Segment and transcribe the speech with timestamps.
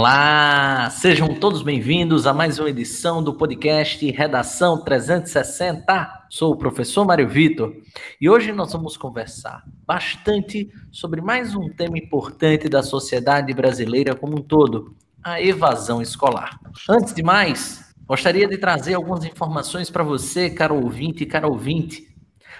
[0.00, 6.24] Olá, sejam todos bem-vindos a mais uma edição do podcast Redação 360.
[6.30, 7.76] Sou o professor Mário Vitor
[8.18, 14.38] e hoje nós vamos conversar bastante sobre mais um tema importante da sociedade brasileira como
[14.38, 16.58] um todo, a evasão escolar.
[16.88, 22.08] Antes de mais, gostaria de trazer algumas informações para você, caro ouvinte e caro ouvinte.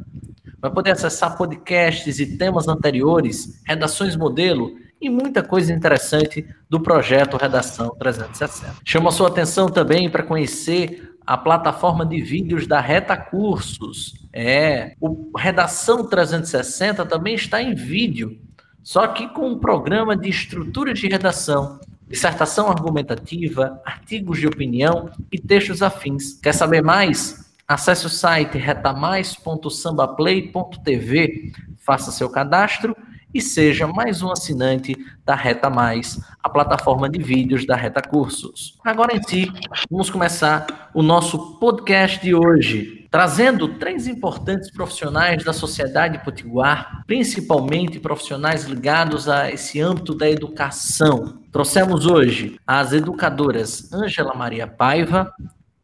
[0.61, 7.37] Vai poder acessar podcasts e temas anteriores, redações modelo e muita coisa interessante do projeto
[7.37, 8.75] Redação 360.
[8.85, 14.15] Chamo a sua atenção também para conhecer a plataforma de vídeos da Reta Cursos.
[14.33, 18.48] É, o Redação 360 também está em vídeo
[18.89, 25.39] só que com um programa de estruturas de redação, dissertação argumentativa, artigos de opinião e
[25.39, 26.41] textos afins.
[26.41, 27.53] Quer saber mais?
[27.69, 32.97] Acesse o site retamais.sambaplay.tv, faça seu cadastro
[33.35, 38.79] e seja mais um assinante da Reta Mais, a plataforma de vídeos da Reta Cursos.
[38.83, 39.53] Agora em si,
[39.91, 47.99] vamos começar o nosso podcast de hoje, trazendo três importantes profissionais da sociedade potiguar, principalmente
[47.99, 51.41] profissionais ligados a esse âmbito da educação.
[51.51, 55.33] Trouxemos hoje as educadoras Ângela Maria Paiva,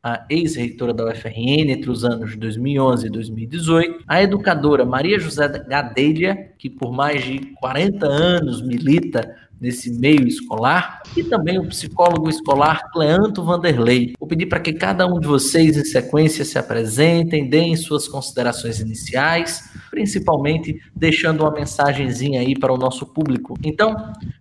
[0.03, 6.53] a ex-reitora da UFRN entre os anos 2011 e 2018, a educadora Maria José Gadelha,
[6.59, 9.35] que por mais de 40 anos milita
[9.65, 14.13] nesse meio escolar, e também o psicólogo escolar Cleanto Vanderlei.
[14.21, 18.79] Vou pedir para que cada um de vocês, em sequência, se apresentem, deem suas considerações
[18.79, 23.55] iniciais, principalmente deixando uma mensagenzinha aí para o nosso público.
[23.65, 23.97] Então,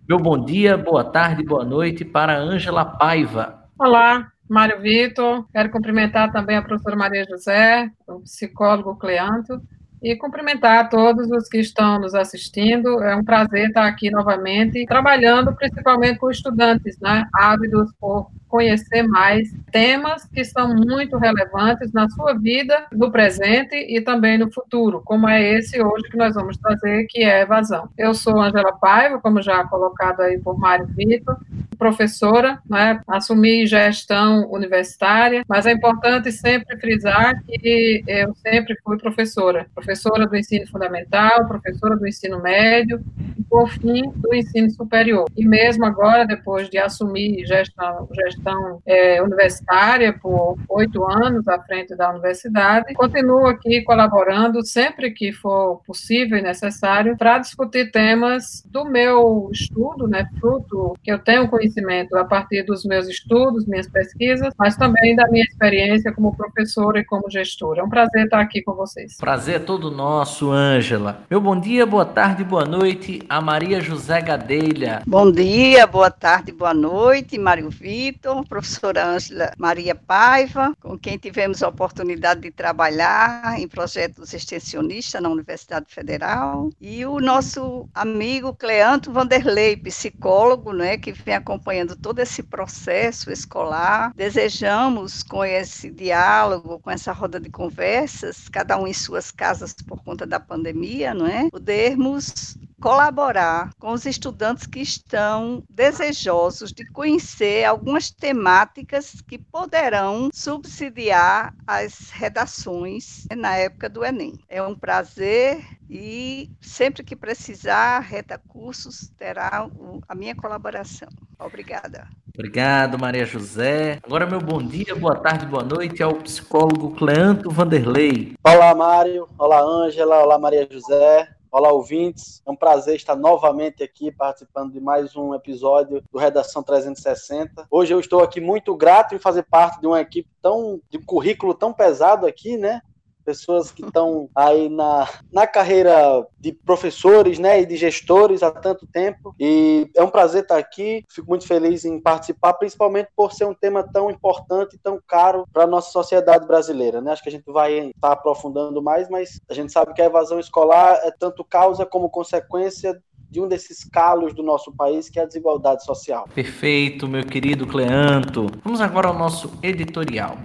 [0.06, 3.64] meu bom dia, boa tarde, boa noite para Ângela Paiva.
[3.78, 9.58] Olá, Mário Vitor, quero cumprimentar também a professora Maria José, o psicólogo Cleanto,
[10.02, 13.02] e cumprimentar todos os que estão nos assistindo.
[13.02, 19.52] É um prazer estar aqui novamente, trabalhando principalmente com estudantes, né, ávidos por conhecer mais
[19.72, 25.28] temas que são muito relevantes na sua vida, no presente e também no futuro, como
[25.28, 27.88] é esse hoje que nós vamos trazer, que é evasão.
[27.98, 31.36] Eu sou Angela Paiva, como já colocado aí por Mário Vitor,
[31.74, 39.66] professora, né, assumi gestão universitária, mas é importante sempre frisar que eu sempre fui professora,
[39.74, 43.02] professora do ensino fundamental, professora do ensino médio
[43.36, 45.24] e, por fim, do ensino superior.
[45.36, 51.58] E mesmo agora, depois de assumir gestão, gestão gestão é, universitária por oito anos à
[51.60, 52.92] frente da universidade.
[52.94, 60.06] Continuo aqui colaborando sempre que for possível e necessário para discutir temas do meu estudo,
[60.06, 65.16] né, fruto que eu tenho conhecimento a partir dos meus estudos, minhas pesquisas, mas também
[65.16, 67.80] da minha experiência como professora e como gestora.
[67.80, 69.16] É um prazer estar aqui com vocês.
[69.16, 71.22] Prazer é todo nosso, Ângela.
[71.30, 75.02] Meu bom dia, boa tarde, boa noite a Maria José Gadelha.
[75.06, 81.62] Bom dia, boa tarde, boa noite, Mário Vitor professora Ângela Maria Paiva, com quem tivemos
[81.62, 89.12] a oportunidade de trabalhar em projetos extensionistas na Universidade Federal, e o nosso amigo Cleanto
[89.12, 94.12] Vanderlei, psicólogo, né, que vem acompanhando todo esse processo escolar.
[94.14, 100.02] Desejamos, com esse diálogo, com essa roda de conversas, cada um em suas casas por
[100.02, 101.50] conta da pandemia, não é?
[101.50, 111.54] Podermos colaborar com os estudantes que estão desejosos de conhecer algumas temáticas que poderão subsidiar
[111.66, 114.34] as redações na época do Enem.
[114.50, 119.66] É um prazer e sempre que precisar, Reta Cursos terá
[120.06, 121.08] a minha colaboração.
[121.38, 122.06] Obrigada.
[122.34, 123.98] Obrigado, Maria José.
[124.04, 128.34] Agora, meu bom dia, boa tarde, boa noite ao psicólogo Cleanto Vanderlei.
[128.44, 129.26] Olá, Mário.
[129.38, 130.22] Olá, Ângela.
[130.22, 131.34] Olá, Maria José.
[131.56, 132.42] Olá, ouvintes.
[132.44, 137.68] É um prazer estar novamente aqui participando de mais um episódio do Redação 360.
[137.70, 141.04] Hoje eu estou aqui muito grato em fazer parte de uma equipe tão de um
[141.04, 142.82] currículo tão pesado aqui, né?
[143.24, 148.86] Pessoas que estão aí na, na carreira de professores né, e de gestores há tanto
[148.86, 149.34] tempo.
[149.38, 151.04] E é um prazer estar aqui.
[151.08, 155.46] Fico muito feliz em participar, principalmente por ser um tema tão importante e tão caro
[155.52, 157.00] para a nossa sociedade brasileira.
[157.00, 157.12] Né?
[157.12, 160.38] Acho que a gente vai estar aprofundando mais, mas a gente sabe que a evasão
[160.38, 163.00] escolar é tanto causa como consequência
[163.30, 166.28] de um desses calos do nosso país, que é a desigualdade social.
[166.32, 168.46] Perfeito, meu querido Cleanto.
[168.62, 170.38] Vamos agora ao nosso editorial.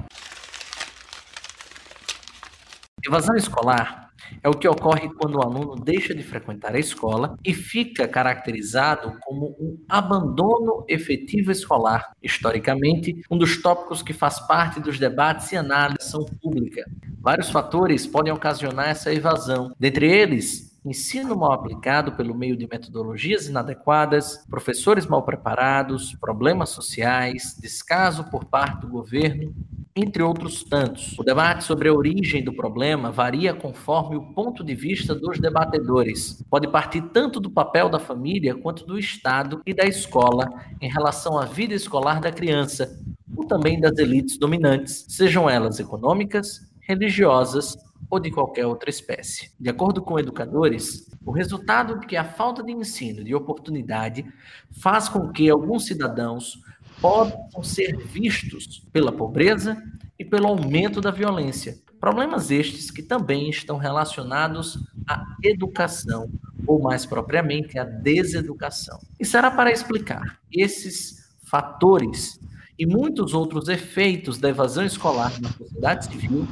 [3.05, 4.09] Evasão escolar
[4.43, 9.17] é o que ocorre quando o aluno deixa de frequentar a escola e fica caracterizado
[9.21, 12.11] como um abandono efetivo escolar.
[12.21, 16.83] Historicamente, um dos tópicos que faz parte dos debates e análises são pública.
[17.19, 23.47] Vários fatores podem ocasionar essa evasão, dentre eles ensino mal aplicado pelo meio de metodologias
[23.47, 29.53] inadequadas, professores mal preparados, problemas sociais, descaso por parte do governo,
[29.95, 31.17] entre outros tantos.
[31.19, 36.43] O debate sobre a origem do problema varia conforme o ponto de vista dos debatedores.
[36.49, 40.47] Pode partir tanto do papel da família quanto do Estado e da escola
[40.79, 42.97] em relação à vida escolar da criança,
[43.35, 47.77] ou também das elites dominantes, sejam elas econômicas, religiosas
[48.09, 49.51] ou de qualquer outra espécie.
[49.59, 54.25] De acordo com educadores, o resultado de que a falta de ensino, de oportunidade,
[54.71, 56.59] faz com que alguns cidadãos
[56.99, 59.81] possam ser vistos pela pobreza
[60.17, 61.77] e pelo aumento da violência.
[61.99, 66.29] Problemas estes que também estão relacionados à educação,
[66.65, 68.99] ou mais propriamente à deseducação.
[69.19, 72.39] E será para explicar esses fatores
[72.77, 76.47] e muitos outros efeitos da evasão escolar na sociedade civil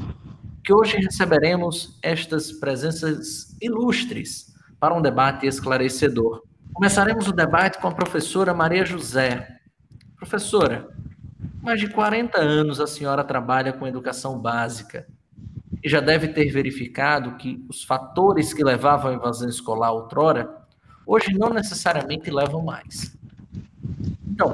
[0.68, 6.44] que hoje receberemos estas presenças ilustres para um debate esclarecedor.
[6.74, 9.48] Começaremos o debate com a professora Maria José.
[10.18, 10.90] Professora,
[11.62, 15.08] mais de 40 anos a senhora trabalha com educação básica
[15.82, 20.54] e já deve ter verificado que os fatores que levavam à evasão escolar outrora,
[21.06, 23.18] hoje não necessariamente levam mais.
[24.28, 24.54] Então,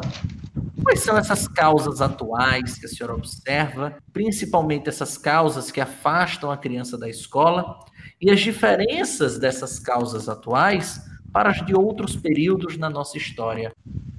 [0.84, 6.58] Quais são essas causas atuais que a senhora observa, principalmente essas causas que afastam a
[6.58, 7.80] criança da escola
[8.22, 11.02] e as diferenças dessas causas atuais
[11.32, 13.74] para as de outros períodos na nossa história?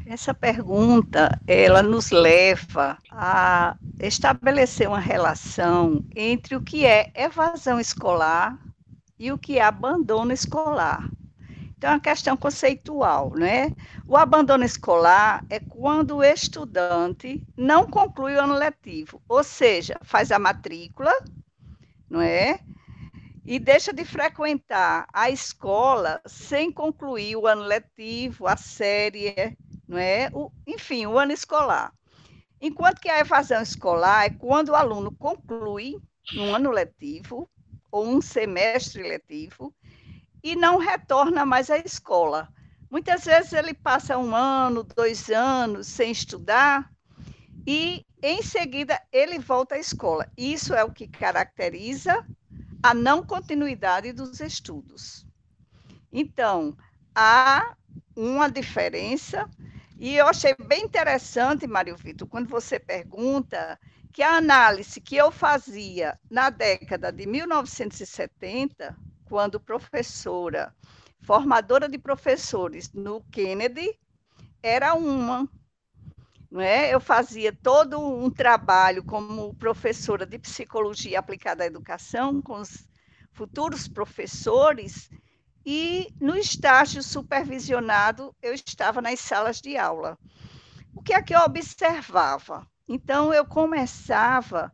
[0.06, 8.58] Essa pergunta, ela nos leva a estabelecer uma relação entre o que é evasão escolar
[9.18, 11.08] e o que é abandono escolar.
[11.84, 13.70] Então, é uma questão conceitual, né?
[14.08, 20.32] O abandono escolar é quando o estudante não conclui o ano letivo, ou seja, faz
[20.32, 21.12] a matrícula,
[22.08, 22.58] não é?
[23.44, 29.54] E deixa de frequentar a escola sem concluir o ano letivo, a série,
[29.86, 30.30] não é?
[30.32, 31.92] O, enfim, o ano escolar.
[32.62, 35.98] Enquanto que a evasão escolar é quando o aluno conclui
[36.34, 37.46] um ano letivo
[37.92, 39.70] ou um semestre letivo
[40.44, 42.52] e não retorna mais à escola.
[42.90, 46.92] Muitas vezes ele passa um ano, dois anos sem estudar
[47.66, 50.30] e em seguida ele volta à escola.
[50.36, 52.24] Isso é o que caracteriza
[52.82, 55.26] a não continuidade dos estudos.
[56.12, 56.76] Então,
[57.14, 57.74] há
[58.14, 59.48] uma diferença,
[59.98, 63.80] e eu achei bem interessante, Mário Vitor, quando você pergunta
[64.12, 68.94] que a análise que eu fazia na década de 1970
[69.24, 70.74] quando professora,
[71.22, 73.98] formadora de professores no Kennedy,
[74.62, 75.48] era uma.
[76.50, 76.94] Não é?
[76.94, 82.86] Eu fazia todo um trabalho como professora de psicologia aplicada à educação com os
[83.32, 85.10] futuros professores
[85.66, 90.16] e no estágio supervisionado eu estava nas salas de aula.
[90.94, 92.66] O que é que eu observava?
[92.86, 94.72] Então eu começava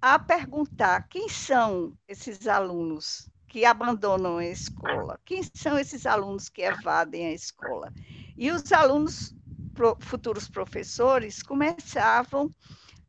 [0.00, 5.16] a perguntar quem são esses alunos que abandonam a escola?
[5.24, 7.92] Quem são esses alunos que evadem a escola?
[8.36, 9.32] E os alunos,
[9.72, 12.50] pro, futuros professores, começavam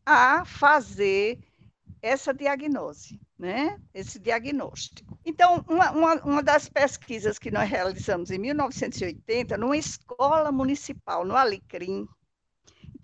[0.05, 1.39] a fazer
[1.99, 3.81] essa diagnose, né?
[3.91, 5.17] esse diagnóstico.
[5.25, 11.35] Então, uma, uma, uma, das pesquisas que nós realizamos em 1980, numa escola municipal, no
[11.35, 12.07] Alecrim,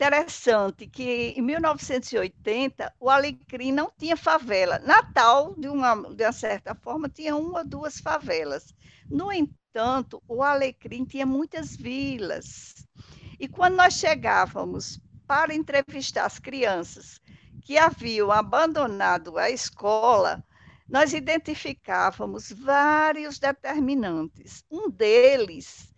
[0.01, 4.79] interessante que em 1980 o Alecrim não tinha favela.
[4.79, 8.73] Natal, de uma, de uma certa forma, tinha uma ou duas favelas.
[9.07, 12.73] No entanto, o Alecrim tinha muitas vilas.
[13.39, 17.21] E quando nós chegávamos para entrevistar as crianças
[17.63, 20.43] que haviam abandonado a escola,
[20.89, 24.63] nós identificávamos vários determinantes.
[24.71, 25.90] Um deles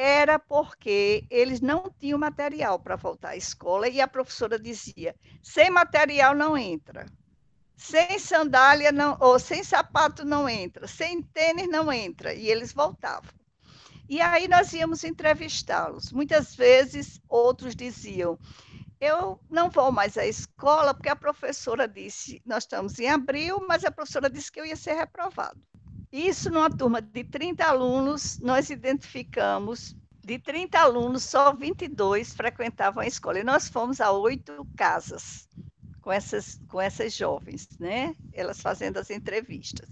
[0.00, 5.68] era porque eles não tinham material para voltar à escola e a professora dizia: sem
[5.70, 7.04] material não entra,
[7.76, 13.30] sem sandália não, ou sem sapato não entra, sem tênis não entra, e eles voltavam.
[14.08, 16.10] E aí nós íamos entrevistá-los.
[16.12, 18.38] Muitas vezes outros diziam:
[18.98, 23.84] eu não vou mais à escola porque a professora disse, nós estamos em abril, mas
[23.84, 25.60] a professora disse que eu ia ser reprovado.
[26.12, 33.06] Isso numa turma de 30 alunos, nós identificamos, de 30 alunos, só 22 frequentavam a
[33.06, 33.38] escola.
[33.38, 35.48] E nós fomos a oito casas
[36.00, 38.14] com essas, com essas jovens, né?
[38.32, 39.88] Elas fazendo as entrevistas.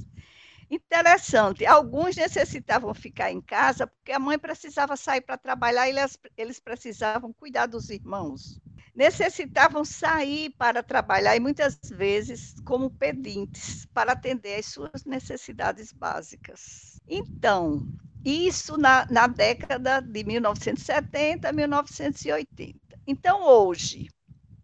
[0.70, 6.18] Interessante, alguns necessitavam ficar em casa porque a mãe precisava sair para trabalhar e eles,
[6.36, 8.60] eles precisavam cuidar dos irmãos.
[8.98, 16.98] Necessitavam sair para trabalhar e muitas vezes como pedintes para atender às suas necessidades básicas.
[17.06, 17.86] Então,
[18.24, 22.76] isso na, na década de 1970 a 1980.
[23.06, 24.08] Então, hoje,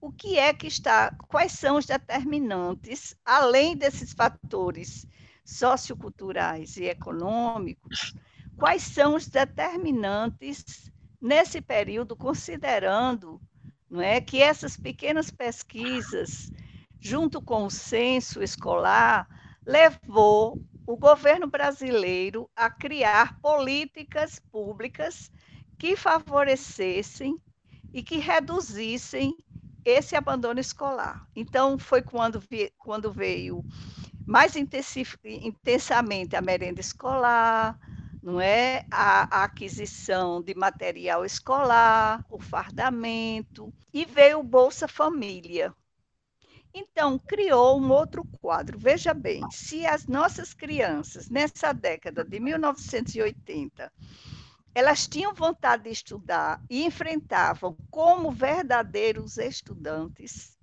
[0.00, 5.06] o que é que está, quais são os determinantes, além desses fatores
[5.44, 8.12] socioculturais e econômicos,
[8.56, 13.40] quais são os determinantes nesse período, considerando
[13.90, 16.50] não é, que essas pequenas pesquisas,
[17.00, 19.28] junto com o censo escolar,
[19.64, 25.30] levou o governo brasileiro a criar políticas públicas
[25.78, 27.36] que favorecessem
[27.92, 29.36] e que reduzissem
[29.84, 31.26] esse abandono escolar.
[31.36, 32.42] Então, foi quando,
[32.78, 33.62] quando veio
[34.26, 37.78] mais intensamente a merenda escolar,
[38.24, 38.86] não é?
[38.90, 45.74] A, aquisição de material escolar, o fardamento, e veio o Bolsa Família.
[46.72, 48.78] Então, criou um outro quadro.
[48.78, 53.92] Veja bem, se as nossas crianças, nessa década de 1980,
[54.74, 60.56] elas tinham vontade de estudar e enfrentavam como verdadeiros estudantes,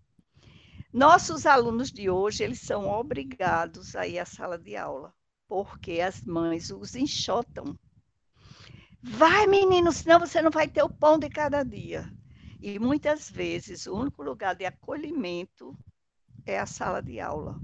[0.91, 5.13] nossos alunos de hoje, eles são obrigados a ir à sala de aula,
[5.51, 7.77] porque as mães os enxotam.
[9.03, 12.09] Vai, menino, senão você não vai ter o pão de cada dia.
[12.61, 15.77] E muitas vezes o único lugar de acolhimento
[16.45, 17.59] é a sala de aula.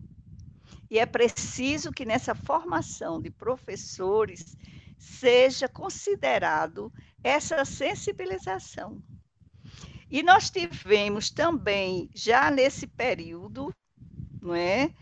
[0.92, 4.58] E é preciso que nessa formação de professores
[4.98, 6.92] seja considerado
[7.24, 9.02] essa sensibilização.
[10.12, 13.74] E nós tivemos também, já nesse período
[14.42, 14.94] não é,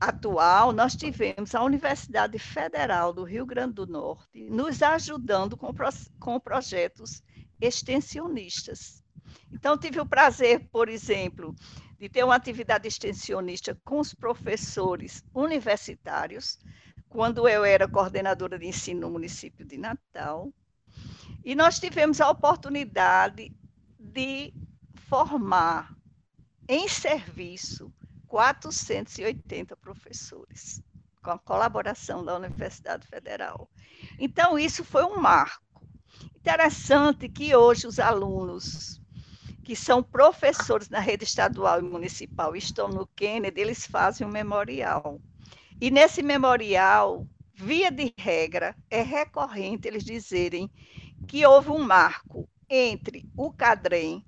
[0.00, 5.72] atual, nós tivemos a Universidade Federal do Rio Grande do Norte nos ajudando com,
[6.18, 7.22] com projetos
[7.60, 9.02] extensionistas.
[9.52, 11.54] Então, tive o prazer, por exemplo,
[11.98, 16.58] de ter uma atividade extensionista com os professores universitários,
[17.08, 20.52] quando eu era coordenadora de ensino no município de Natal.
[21.44, 23.52] E nós tivemos a oportunidade
[23.98, 24.52] de
[25.08, 25.96] formar
[26.68, 27.92] em serviço
[28.28, 30.82] 480 professores,
[31.22, 33.68] com a colaboração da Universidade Federal.
[34.18, 35.82] Então, isso foi um marco.
[36.36, 39.00] Interessante que hoje os alunos
[39.64, 45.20] que são professores na rede estadual e municipal estão no Kennedy, eles fazem um memorial.
[45.78, 50.70] E nesse memorial, via de regra, é recorrente eles dizerem
[51.26, 54.24] que houve um marco entre o cadrem,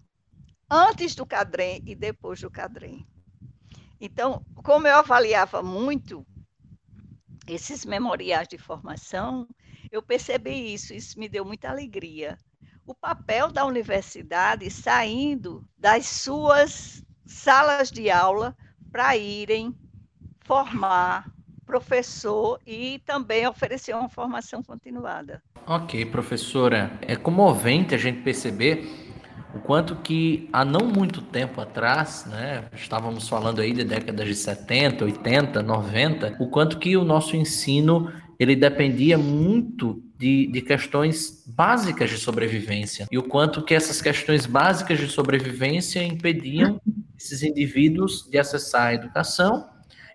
[0.70, 3.06] antes do cadrem e depois do cadrem.
[4.00, 6.26] Então, como eu avaliava muito
[7.46, 9.46] esses memoriais de formação,
[9.90, 12.38] eu percebi isso, isso me deu muita alegria.
[12.86, 18.56] O papel da universidade saindo das suas salas de aula
[18.90, 19.76] para irem
[20.40, 21.30] formar
[21.66, 25.40] professor e também oferecer uma formação continuada.
[25.66, 26.90] Ok, professora.
[27.02, 28.99] É comovente a gente perceber
[29.54, 34.34] o quanto que há não muito tempo atrás, né, estávamos falando aí de décadas de
[34.34, 41.44] 70, 80, 90, o quanto que o nosso ensino ele dependia muito de, de questões
[41.46, 43.06] básicas de sobrevivência.
[43.10, 46.80] E o quanto que essas questões básicas de sobrevivência impediam
[47.18, 49.68] esses indivíduos de acessar a educação.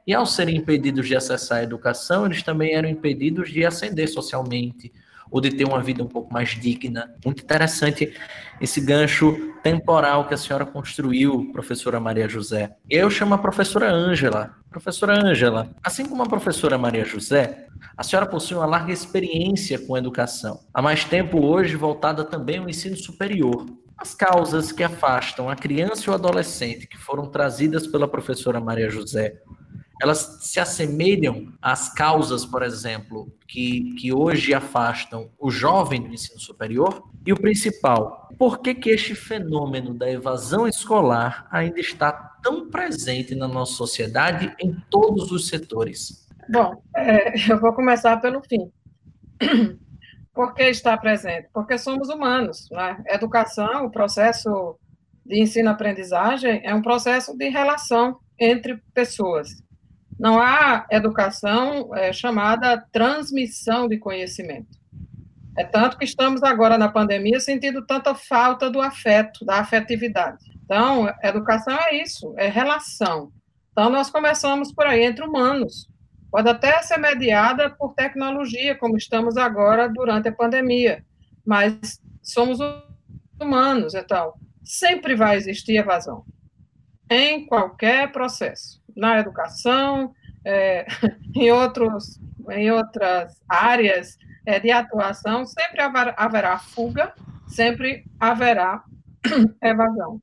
[0.07, 4.91] E ao serem impedidos de acessar a educação, eles também eram impedidos de ascender socialmente
[5.31, 7.13] ou de ter uma vida um pouco mais digna.
[7.23, 8.13] Muito interessante
[8.59, 12.75] esse gancho temporal que a senhora construiu, professora Maria José.
[12.89, 14.55] Eu chamo a professora Ângela.
[14.69, 17.67] Professora Ângela, assim como a professora Maria José,
[17.97, 20.59] a senhora possui uma larga experiência com a educação.
[20.73, 23.65] Há mais tempo hoje voltada também ao ensino superior.
[23.97, 28.89] As causas que afastam a criança e o adolescente que foram trazidas pela professora Maria
[28.89, 29.35] José
[30.01, 36.39] elas se assemelham às causas, por exemplo, que, que hoje afastam o jovem do ensino
[36.39, 37.03] superior?
[37.25, 42.11] E o principal, por que, que este fenômeno da evasão escolar ainda está
[42.43, 46.27] tão presente na nossa sociedade em todos os setores?
[46.49, 48.71] Bom, é, eu vou começar pelo fim.
[50.33, 51.47] Por que está presente?
[51.53, 52.67] Porque somos humanos.
[52.69, 53.01] Né?
[53.07, 54.77] Educação, o processo
[55.25, 59.63] de ensino-aprendizagem, é um processo de relação entre pessoas.
[60.19, 64.77] Não há educação é, chamada transmissão de conhecimento.
[65.57, 70.43] É tanto que estamos agora na pandemia sentindo tanta falta do afeto, da afetividade.
[70.63, 73.31] Então, educação é isso, é relação.
[73.71, 75.89] Então, nós começamos por aí, entre humanos.
[76.31, 81.05] pode até ser mediada por tecnologia, como estamos agora durante a pandemia,
[81.45, 82.59] mas somos
[83.39, 86.25] humanos, então sempre vai existir evasão
[87.09, 90.85] em qualquer processo, na educação, é,
[91.35, 92.19] em, outros,
[92.51, 97.13] em outras áreas é, de atuação, sempre haverá fuga,
[97.47, 98.83] sempre haverá
[99.61, 100.21] evasão.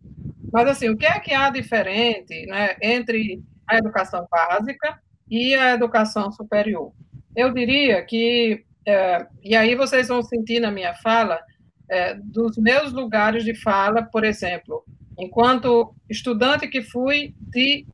[0.52, 4.98] Mas, assim, o que é que há diferente né, entre a educação básica
[5.30, 6.92] e a educação superior?
[7.34, 11.40] Eu diria que, é, e aí vocês vão sentir na minha fala,
[11.88, 14.84] é, dos meus lugares de fala, por exemplo,
[15.18, 17.86] enquanto estudante que fui de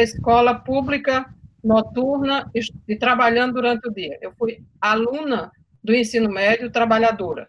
[0.00, 1.26] escola pública
[1.62, 2.50] noturna
[2.88, 4.18] e trabalhando durante o dia.
[4.20, 7.48] Eu fui aluna do ensino médio trabalhadora.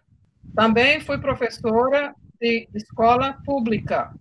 [0.54, 4.12] Também fui professora de escola pública,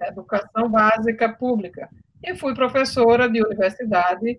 [0.00, 1.88] educação básica pública.
[2.22, 4.38] E fui professora de universidade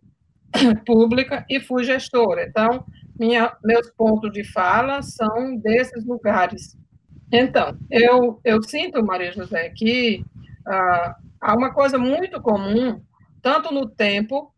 [0.85, 2.43] pública e fui gestora.
[2.43, 2.85] Então,
[3.19, 6.77] minha, meus pontos de fala são desses lugares.
[7.31, 10.23] Então, eu, eu sinto, Maria José, que
[10.65, 13.01] ah, há uma coisa muito comum,
[13.43, 14.51] tanto no tempo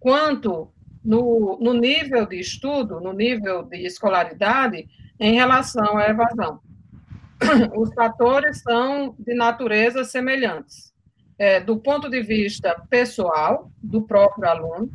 [0.00, 0.72] quanto
[1.04, 4.88] no, no nível de estudo, no nível de escolaridade,
[5.20, 6.60] em relação à evasão.
[7.76, 10.92] Os fatores são de natureza semelhantes.
[11.38, 14.90] É, do ponto de vista pessoal, do próprio aluno,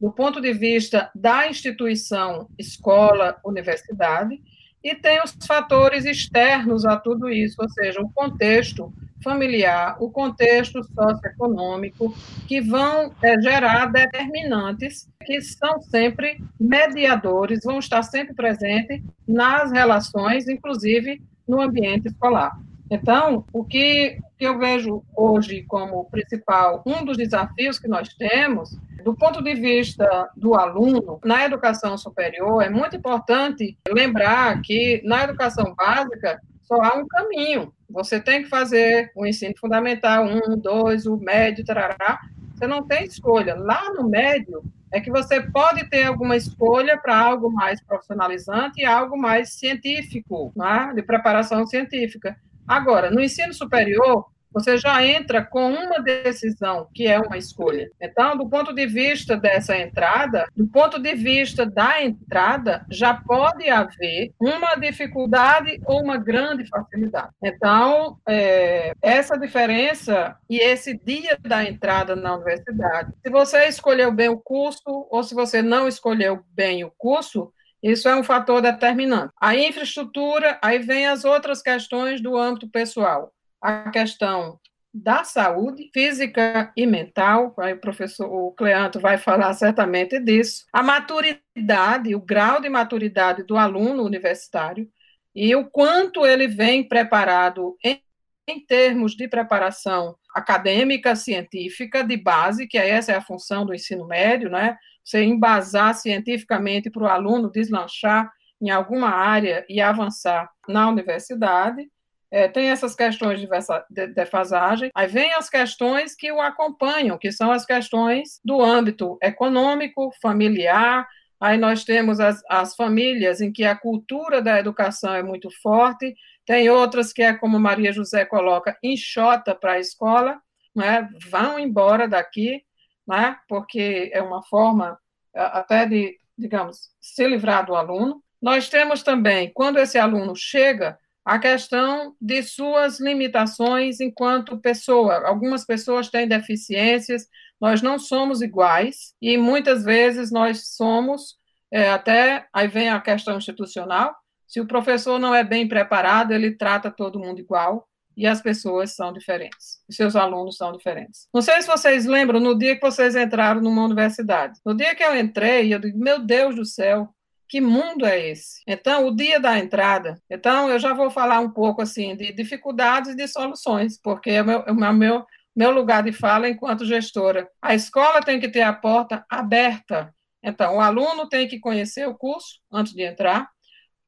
[0.00, 4.40] do ponto de vista da instituição, escola, universidade,
[4.84, 10.82] e tem os fatores externos a tudo isso, ou seja, o contexto familiar, o contexto
[10.82, 12.14] socioeconômico,
[12.46, 20.48] que vão é, gerar determinantes que são sempre mediadores, vão estar sempre presentes nas relações,
[20.48, 22.58] inclusive no ambiente escolar.
[22.90, 29.14] Então, o que, eu vejo hoje como principal, um dos desafios que nós temos, do
[29.14, 35.74] ponto de vista do aluno, na educação superior, é muito importante lembrar que na educação
[35.74, 37.72] básica só há um caminho.
[37.88, 42.20] Você tem que fazer o ensino fundamental, um, dois, o médio, tarará.
[42.54, 43.54] Você não tem escolha.
[43.54, 48.84] Lá no médio, é que você pode ter alguma escolha para algo mais profissionalizante e
[48.84, 50.92] algo mais científico, né?
[50.94, 52.36] de preparação científica.
[52.66, 57.90] Agora, no ensino superior, você já entra com uma decisão, que é uma escolha.
[58.00, 63.68] Então, do ponto de vista dessa entrada, do ponto de vista da entrada, já pode
[63.68, 67.30] haver uma dificuldade ou uma grande facilidade.
[67.42, 74.28] Então, é, essa diferença e esse dia da entrada na universidade, se você escolheu bem
[74.28, 79.32] o curso ou se você não escolheu bem o curso, isso é um fator determinante.
[79.40, 83.32] A infraestrutura, aí vem as outras questões do âmbito pessoal.
[83.60, 84.58] A questão
[84.92, 90.64] da saúde física e mental, aí o professor o Cleanto vai falar certamente disso.
[90.72, 94.88] A maturidade, o grau de maturidade do aluno universitário
[95.34, 98.02] e o quanto ele vem preparado em,
[98.46, 104.06] em termos de preparação acadêmica, científica, de base, que essa é a função do ensino
[104.06, 104.76] médio, né?
[105.08, 111.88] você embasar cientificamente para o aluno deslanchar em alguma área e avançar na universidade.
[112.30, 117.50] É, tem essas questões de defasagem, aí vem as questões que o acompanham, que são
[117.50, 121.08] as questões do âmbito econômico, familiar,
[121.40, 126.14] aí nós temos as, as famílias em que a cultura da educação é muito forte,
[126.44, 130.38] tem outras que é como Maria José coloca, enxota para a escola,
[130.76, 132.62] né, vão embora daqui,
[133.08, 133.38] né?
[133.48, 134.98] porque é uma forma
[135.34, 138.22] até de, digamos, se livrar do aluno.
[138.40, 145.26] Nós temos também, quando esse aluno chega, a questão de suas limitações enquanto pessoa.
[145.28, 147.26] Algumas pessoas têm deficiências,
[147.60, 151.36] nós não somos iguais, e muitas vezes nós somos,
[151.70, 156.56] é, até aí vem a questão institucional, se o professor não é bem preparado, ele
[156.56, 157.86] trata todo mundo igual,
[158.16, 161.28] e as pessoas são diferentes, os seus alunos são diferentes.
[161.32, 165.04] Não sei se vocês lembram, no dia que vocês entraram numa universidade, no dia que
[165.04, 167.14] eu entrei, eu digo, meu Deus do céu,
[167.48, 168.62] que mundo é esse?
[168.66, 173.12] Então, o dia da entrada, então eu já vou falar um pouco assim de dificuldades
[173.12, 175.24] e de soluções, porque é o meu, é o meu,
[175.56, 177.48] meu lugar de fala enquanto gestora.
[177.60, 180.14] A escola tem que ter a porta aberta.
[180.42, 183.48] Então, o aluno tem que conhecer o curso antes de entrar,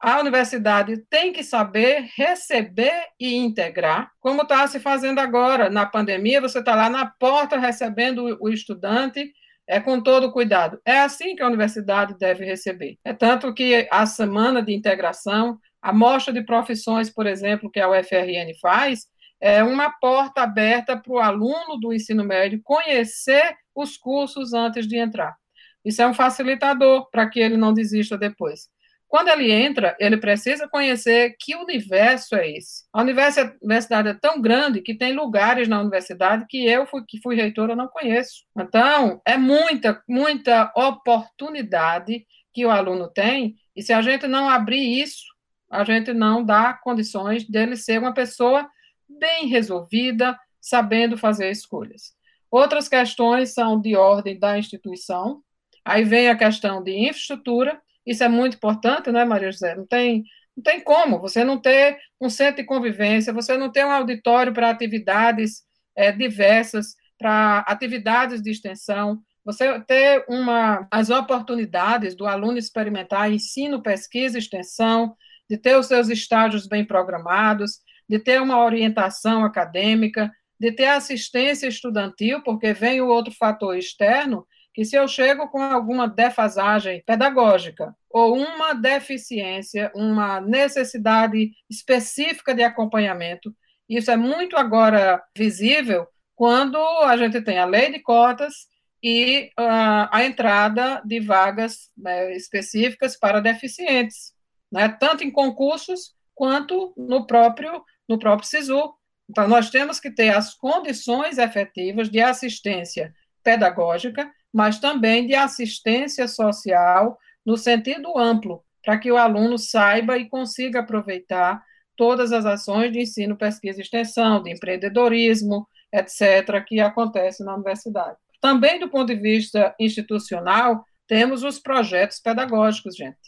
[0.01, 5.69] a universidade tem que saber receber e integrar, como está se fazendo agora.
[5.69, 9.31] Na pandemia, você está lá na porta recebendo o estudante
[9.71, 10.81] é, com todo cuidado.
[10.85, 12.99] É assim que a universidade deve receber.
[13.05, 17.89] É tanto que a semana de integração, a mostra de profissões, por exemplo, que a
[17.89, 19.07] UFRN faz,
[19.41, 24.97] é uma porta aberta para o aluno do ensino médio conhecer os cursos antes de
[24.97, 25.37] entrar.
[25.85, 28.69] Isso é um facilitador para que ele não desista depois.
[29.11, 32.85] Quando ele entra, ele precisa conhecer que universo é esse.
[32.93, 37.35] A universidade é tão grande que tem lugares na universidade que eu, fui, que fui
[37.35, 38.45] reitora, não conheço.
[38.57, 45.03] Então, é muita, muita oportunidade que o aluno tem, e se a gente não abrir
[45.03, 45.25] isso,
[45.69, 48.71] a gente não dá condições dele ser uma pessoa
[49.09, 52.15] bem resolvida, sabendo fazer escolhas.
[52.49, 55.43] Outras questões são de ordem da instituição,
[55.85, 59.77] aí vem a questão de infraestrutura, isso é muito importante, né, Maria José?
[59.77, 60.25] Não tem,
[60.57, 64.53] não tem como você não ter um centro de convivência, você não ter um auditório
[64.53, 65.63] para atividades
[65.97, 73.81] é, diversas, para atividades de extensão, você ter uma, as oportunidades do aluno experimentar ensino,
[73.81, 75.15] pesquisa, extensão,
[75.49, 81.69] de ter os seus estágios bem programados, de ter uma orientação acadêmica, de ter assistência
[81.69, 87.95] estudantil, porque vem o outro fator externo, que se eu chego com alguma defasagem pedagógica
[88.09, 93.55] ou uma deficiência, uma necessidade específica de acompanhamento,
[93.89, 98.69] isso é muito agora visível quando a gente tem a lei de cotas
[99.03, 104.33] e uh, a entrada de vagas né, específicas para deficientes,
[104.71, 108.93] né, tanto em concursos quanto no próprio no próprio SISU.
[109.29, 116.27] Então, nós temos que ter as condições efetivas de assistência pedagógica, mas também de assistência
[116.29, 121.63] social no sentido amplo, para que o aluno saiba e consiga aproveitar
[121.97, 128.17] todas as ações de ensino, pesquisa e extensão, de empreendedorismo, etc., que acontece na universidade.
[128.41, 133.19] Também do ponto de vista institucional, temos os projetos pedagógicos, gente.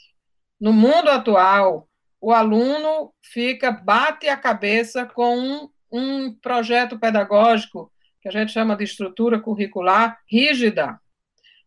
[0.59, 1.89] No mundo atual,
[2.21, 8.77] o aluno fica, bate a cabeça com um, um projeto pedagógico, que a gente chama
[8.77, 10.99] de estrutura curricular rígida.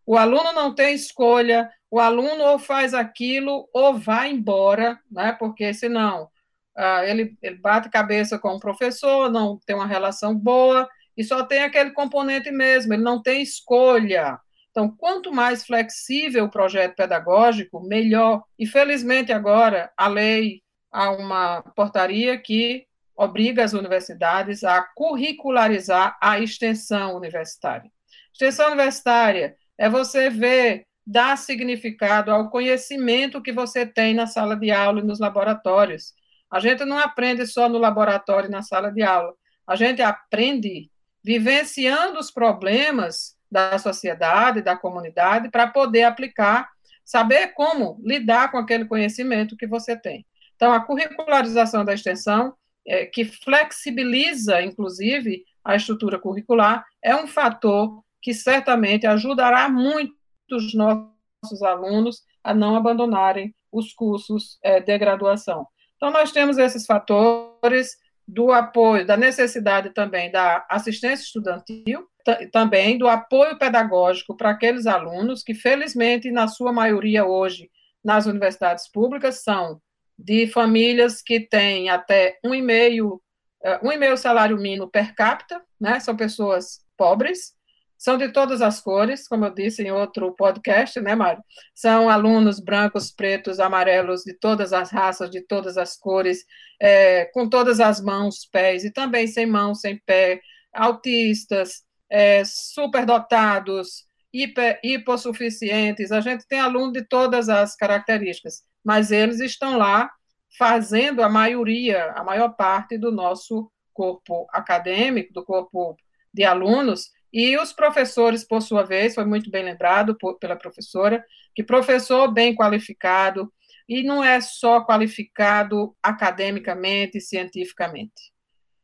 [0.06, 5.32] O aluno não tem escolha, o aluno ou faz aquilo ou vai embora, né?
[5.34, 6.30] porque senão
[6.78, 10.88] uh, ele, ele bate cabeça com o professor, não tem uma relação boa,
[11.18, 14.39] e só tem aquele componente mesmo, ele não tem escolha.
[14.70, 18.44] Então, quanto mais flexível o projeto pedagógico, melhor.
[18.60, 26.39] E, felizmente, agora, a lei, há uma portaria que obriga as universidades a curricularizar a
[26.39, 27.89] extensão universitária.
[28.34, 34.72] Extensão universitária é você ver, dar significado ao conhecimento que você tem na sala de
[34.72, 36.14] aula e nos laboratórios.
[36.50, 39.34] A gente não aprende só no laboratório e na sala de aula.
[39.68, 40.90] A gente aprende
[41.24, 46.70] vivenciando os problemas da sociedade, da comunidade, para poder aplicar,
[47.04, 50.26] saber como lidar com aquele conhecimento que você tem.
[50.56, 52.54] Então, a curricularização da extensão,
[52.88, 60.16] é, que flexibiliza, inclusive, a estrutura curricular, é um fator que certamente ajudará muito
[60.52, 65.68] os nossos alunos a não abandonarem os cursos é, de graduação.
[65.96, 67.96] Então, nós temos esses fatores,
[68.28, 72.10] do apoio, da necessidade também da assistência estudantil,
[72.52, 77.70] também do apoio pedagógico para aqueles alunos que, felizmente, na sua maioria hoje,
[78.04, 79.80] nas universidades públicas, são
[80.18, 83.22] de famílias que têm até um e meio,
[83.64, 86.00] eh, um e meio salário mínimo per capita, né?
[86.00, 87.54] São pessoas pobres,
[87.97, 91.43] são de todas as cores, como eu disse em outro podcast, né, Mário?
[91.73, 96.45] São alunos brancos, pretos, amarelos, de todas as raças, de todas as cores,
[96.81, 100.41] é, com todas as mãos, pés, e também sem mão, sem pé,
[100.73, 106.12] autistas, é, superdotados, hiper, hipossuficientes.
[106.12, 110.12] A gente tem aluno de todas as características, mas eles estão lá
[110.58, 115.97] fazendo a maioria, a maior parte do nosso corpo acadêmico, do corpo
[116.34, 121.21] de alunos, e os professores, por sua vez, foi muito bem lembrado por, pela professora,
[121.54, 123.52] que professor bem qualificado,
[123.89, 128.32] e não é só qualificado academicamente e cientificamente.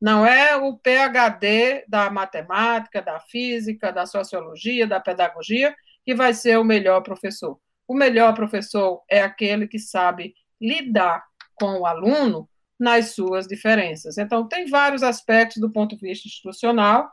[0.01, 6.59] Não é o PhD da matemática, da física, da sociologia, da pedagogia que vai ser
[6.59, 7.57] o melhor professor.
[7.87, 11.23] O melhor professor é aquele que sabe lidar
[11.55, 14.17] com o aluno nas suas diferenças.
[14.17, 17.09] Então, tem vários aspectos do ponto de vista institucional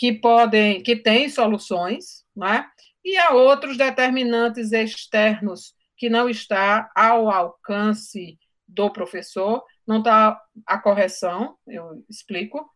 [0.00, 2.66] que podem, que têm soluções, né?
[3.04, 10.78] e há outros determinantes externos que não está ao alcance do professor, não está a
[10.78, 12.66] correção, eu explico,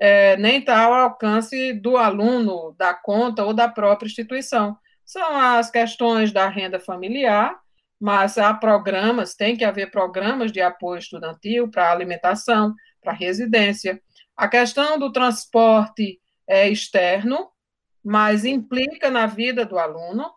[0.00, 4.74] é, nem está ao alcance do aluno, da conta ou da própria instituição.
[5.04, 7.60] São as questões da renda familiar,
[8.00, 14.00] mas há programas, tem que haver programas de apoio estudantil para alimentação, para residência.
[14.34, 16.18] A questão do transporte
[16.50, 17.48] é, externo,
[18.02, 20.28] mas implica na vida do aluno.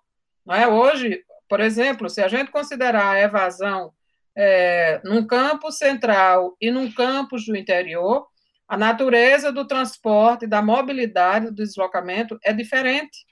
[0.45, 0.67] Não é?
[0.67, 3.91] Hoje, por exemplo, se a gente considerar a evasão
[4.36, 8.28] é, num campus central e num campus do interior,
[8.67, 13.26] a natureza do transporte, da mobilidade, do deslocamento é diferente.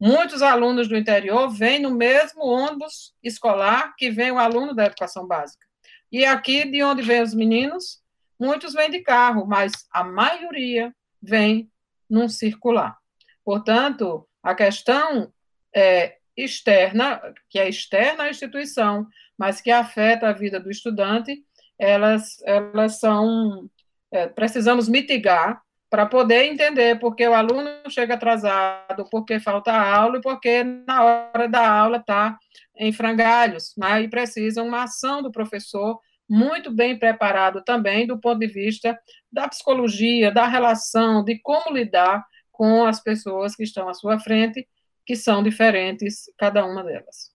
[0.00, 5.26] Muitos alunos do interior vêm no mesmo ônibus escolar que vem o aluno da educação
[5.26, 5.66] básica.
[6.10, 8.00] E aqui, de onde vêm os meninos,
[8.38, 11.71] muitos vêm de carro, mas a maioria vem
[12.08, 12.96] num circular.
[13.44, 15.32] Portanto, a questão
[15.74, 21.44] é, externa, que é externa à instituição, mas que afeta a vida do estudante,
[21.78, 23.68] elas, elas são.
[24.10, 30.22] É, precisamos mitigar para poder entender porque o aluno chega atrasado, porque falta aula e
[30.22, 32.38] porque na hora da aula está
[32.76, 34.02] em frangalhos, né?
[34.02, 38.98] e precisa uma ação do professor muito bem preparado também do ponto de vista
[39.30, 44.66] da psicologia, da relação, de como lidar com as pessoas que estão à sua frente
[45.04, 47.32] que são diferentes, cada uma delas.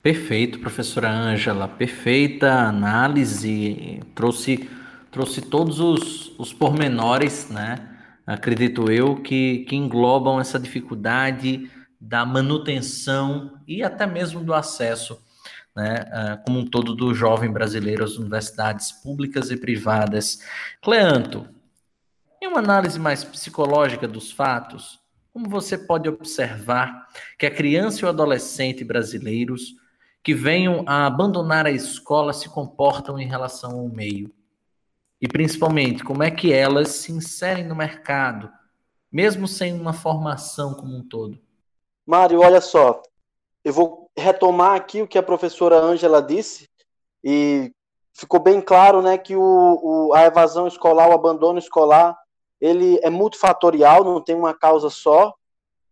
[0.00, 4.70] Perfeito, professora Ângela, perfeita análise, trouxe,
[5.10, 7.96] trouxe todos os, os pormenores, né?
[8.24, 11.68] Acredito eu, que, que englobam essa dificuldade
[12.00, 15.20] da manutenção e até mesmo do acesso,
[15.78, 20.40] né, como um todo, do jovem brasileiro às universidades públicas e privadas.
[20.82, 21.48] Cleanto,
[22.42, 24.98] em uma análise mais psicológica dos fatos,
[25.32, 27.06] como você pode observar
[27.38, 29.76] que a criança e o adolescente brasileiros
[30.20, 34.34] que venham a abandonar a escola se comportam em relação ao meio?
[35.20, 38.50] E principalmente, como é que elas se inserem no mercado,
[39.12, 41.38] mesmo sem uma formação como um todo?
[42.04, 43.00] Mário, olha só,
[43.64, 46.68] eu vou retomar aqui o que a professora Ângela disse,
[47.22, 47.72] e
[48.14, 52.16] ficou bem claro né, que o, o, a evasão escolar, o abandono escolar,
[52.60, 55.32] ele é multifatorial, não tem uma causa só.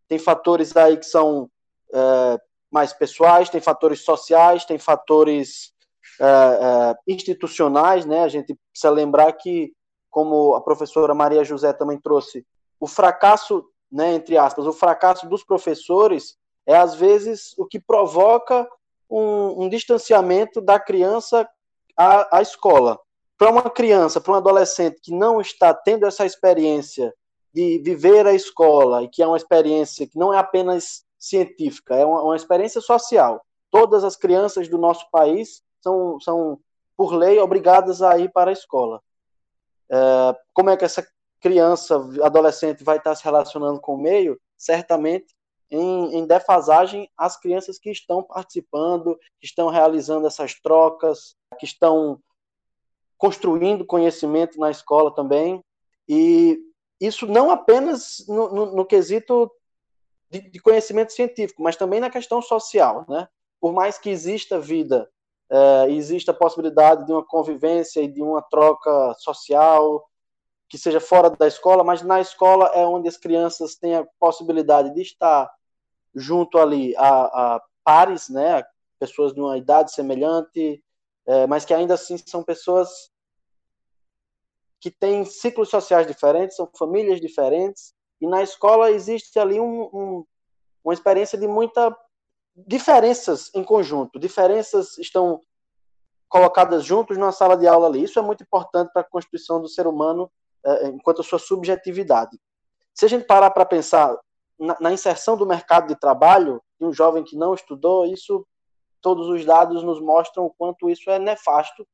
[0.08, 1.48] Tem fatores aí que são
[1.92, 2.38] é,
[2.70, 5.72] mais pessoais, tem fatores sociais, tem fatores
[6.20, 8.22] é, é, institucionais, né?
[8.22, 9.72] A gente precisa lembrar que,
[10.10, 12.44] como a professora Maria José também trouxe,
[12.80, 16.36] o fracasso, né, entre aspas, o fracasso dos professores
[16.66, 18.68] é às vezes o que provoca
[19.08, 21.48] um, um distanciamento da criança
[21.96, 22.98] à, à escola
[23.38, 27.14] para uma criança, para um adolescente que não está tendo essa experiência
[27.52, 32.04] de viver a escola e que é uma experiência que não é apenas científica, é
[32.04, 33.44] uma, uma experiência social.
[33.70, 36.58] Todas as crianças do nosso país são, são
[36.96, 39.02] por lei, obrigadas a ir para a escola.
[39.90, 41.06] É, como é que essa
[41.40, 44.40] criança, adolescente, vai estar se relacionando com o meio?
[44.56, 45.35] Certamente
[45.70, 52.20] em, em defasagem as crianças que estão participando, que estão realizando essas trocas, que estão
[53.18, 55.64] construindo conhecimento na escola também,
[56.08, 56.58] e
[57.00, 59.50] isso não apenas no, no, no quesito
[60.30, 63.28] de, de, conhecimento científico, mas também na questão social, né?
[63.60, 65.08] Por mais que exista vida,
[65.50, 70.04] é, exista a possibilidade de uma convivência e de uma troca social
[70.68, 74.92] que seja fora da escola, mas na escola é onde as crianças têm a possibilidade
[74.94, 75.48] de estar
[76.16, 78.64] junto ali a, a pares, né?
[78.98, 80.82] Pessoas de uma idade semelhante,
[81.26, 82.88] é, mas que ainda assim são pessoas
[84.80, 90.24] que têm ciclos sociais diferentes, são famílias diferentes, e na escola existe ali um, um,
[90.82, 91.94] uma experiência de muita
[92.56, 95.40] diferenças em conjunto, diferenças estão
[96.28, 98.02] colocadas juntos numa sala de aula ali.
[98.02, 100.30] Isso é muito importante para a constituição do ser humano
[100.64, 102.38] é, enquanto a sua subjetividade.
[102.94, 104.18] Se a gente parar para pensar
[104.58, 108.46] na, na, inserção do mercado de trabalho de um jovem que não estudou, isso
[109.00, 111.86] todos os dados nos mostram o quanto isso é nefasto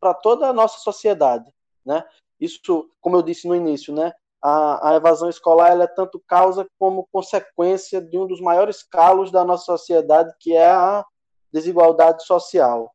[0.00, 1.52] para toda a nossa sociedade,
[1.84, 2.04] né?
[2.40, 4.12] Isso, como eu disse no início, né?
[4.40, 9.44] A, a evasão escolar é tanto causa como consequência de um dos maiores calos da
[9.44, 11.04] nossa sociedade, que é a
[11.52, 12.92] desigualdade social.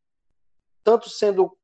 [0.84, 1.56] Tanto sendo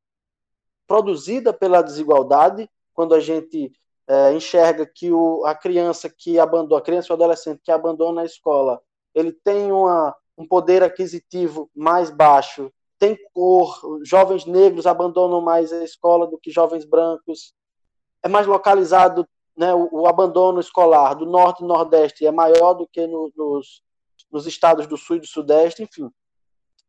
[0.88, 3.74] produzida pela desigualdade, quando a gente
[4.08, 8.26] é, enxerga que o, a criança que abandona, a criança ou adolescente que abandona a
[8.26, 8.82] escola,
[9.14, 15.84] ele tem uma, um poder aquisitivo mais baixo, tem cor, jovens negros abandonam mais a
[15.84, 17.54] escola do que jovens brancos,
[18.22, 22.88] é mais localizado, né, o, o abandono escolar do norte e nordeste é maior do
[22.88, 23.84] que no, nos,
[24.32, 26.10] nos estados do sul e do sudeste, enfim,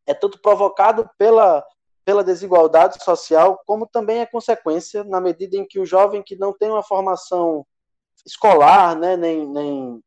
[0.07, 1.65] é tanto provocado pela,
[2.05, 6.53] pela desigualdade social, como também é consequência na medida em que o jovem que não
[6.53, 7.67] tem uma formação
[8.27, 10.03] escolar, né, nem, nem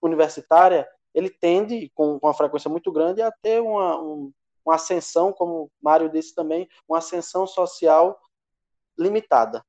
[0.00, 4.32] universitária, ele tende, com, com uma frequência muito grande, a ter uma, um,
[4.64, 8.18] uma ascensão, como Mário disse também, uma ascensão social
[8.98, 9.64] limitada.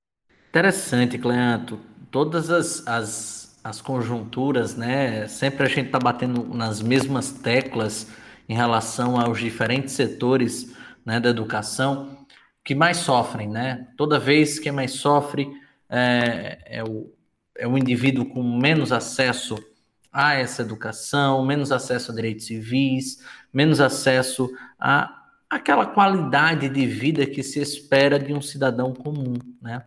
[0.49, 1.79] Interessante, Cleanto.
[2.11, 5.27] Todas as, as, as conjunturas, né?
[5.27, 8.07] Sempre a gente está batendo nas mesmas teclas
[8.47, 12.25] em relação aos diferentes setores né, da educação
[12.63, 13.87] que mais sofrem, né?
[13.97, 15.49] Toda vez que mais sofre
[15.89, 17.11] é, é, o,
[17.57, 19.57] é o indivíduo com menos acesso
[20.11, 25.17] a essa educação, menos acesso a direitos civis, menos acesso a
[25.49, 29.83] aquela qualidade de vida que se espera de um cidadão comum, né?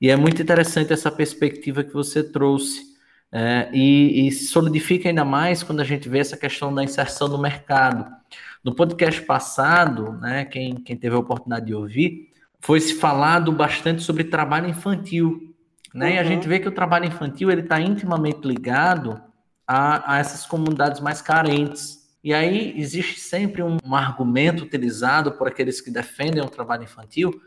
[0.00, 2.92] E é muito interessante essa perspectiva que você trouxe.
[3.34, 7.38] É, e, e solidifica ainda mais quando a gente vê essa questão da inserção no
[7.38, 8.21] mercado.
[8.62, 14.02] No podcast passado, né, quem, quem teve a oportunidade de ouvir, foi se falado bastante
[14.02, 15.54] sobre trabalho infantil.
[15.94, 16.10] Né?
[16.10, 16.14] Uhum.
[16.14, 19.20] E a gente vê que o trabalho infantil ele está intimamente ligado
[19.66, 22.02] a, a essas comunidades mais carentes.
[22.22, 27.40] E aí existe sempre um, um argumento utilizado por aqueles que defendem o trabalho infantil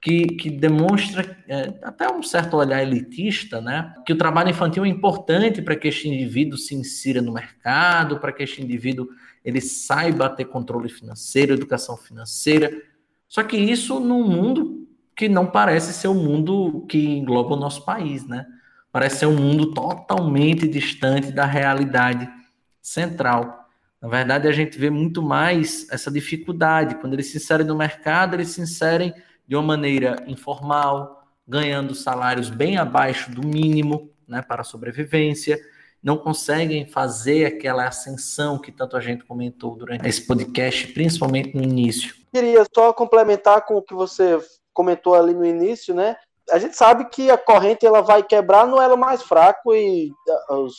[0.00, 3.94] que, que demonstra é, até um certo olhar elitista, né?
[4.06, 8.32] Que o trabalho infantil é importante para que este indivíduo se insira no mercado, para
[8.32, 9.08] que este indivíduo
[9.44, 12.70] ele saiba ter controle financeiro, educação financeira.
[13.26, 17.84] Só que isso num mundo que não parece ser o mundo que engloba o nosso
[17.84, 18.46] país, né?
[18.92, 22.28] Parece ser um mundo totalmente distante da realidade
[22.80, 23.68] central.
[24.00, 26.94] Na verdade, a gente vê muito mais essa dificuldade.
[26.96, 29.12] Quando eles se inserem no mercado, eles se inserem
[29.46, 35.58] de uma maneira informal, ganhando salários bem abaixo do mínimo né, para a sobrevivência,
[36.02, 41.62] não conseguem fazer aquela ascensão que tanto a gente comentou durante esse podcast, principalmente no
[41.62, 42.14] início.
[42.32, 44.38] Queria só complementar com o que você
[44.72, 46.16] comentou ali no início, né?
[46.50, 50.12] A gente sabe que a corrente ela vai quebrar no elo mais fraco e
[50.48, 50.76] os,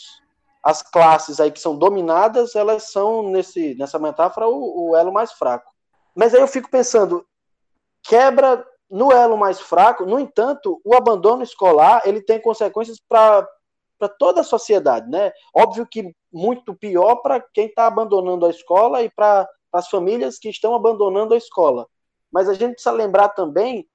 [0.62, 5.32] as classes aí que são dominadas, elas são, nesse, nessa metáfora, o, o elo mais
[5.32, 5.70] fraco.
[6.14, 7.24] Mas aí eu fico pensando,
[8.02, 10.04] quebra no elo mais fraco.
[10.04, 12.98] No entanto, o abandono escolar ele tem consequências
[14.00, 15.30] para toda a sociedade, né?
[15.54, 20.48] Óbvio que muito pior para quem está abandonando a escola e para as famílias que
[20.48, 21.86] estão abandonando a escola.
[22.32, 23.86] Mas a gente precisa lembrar também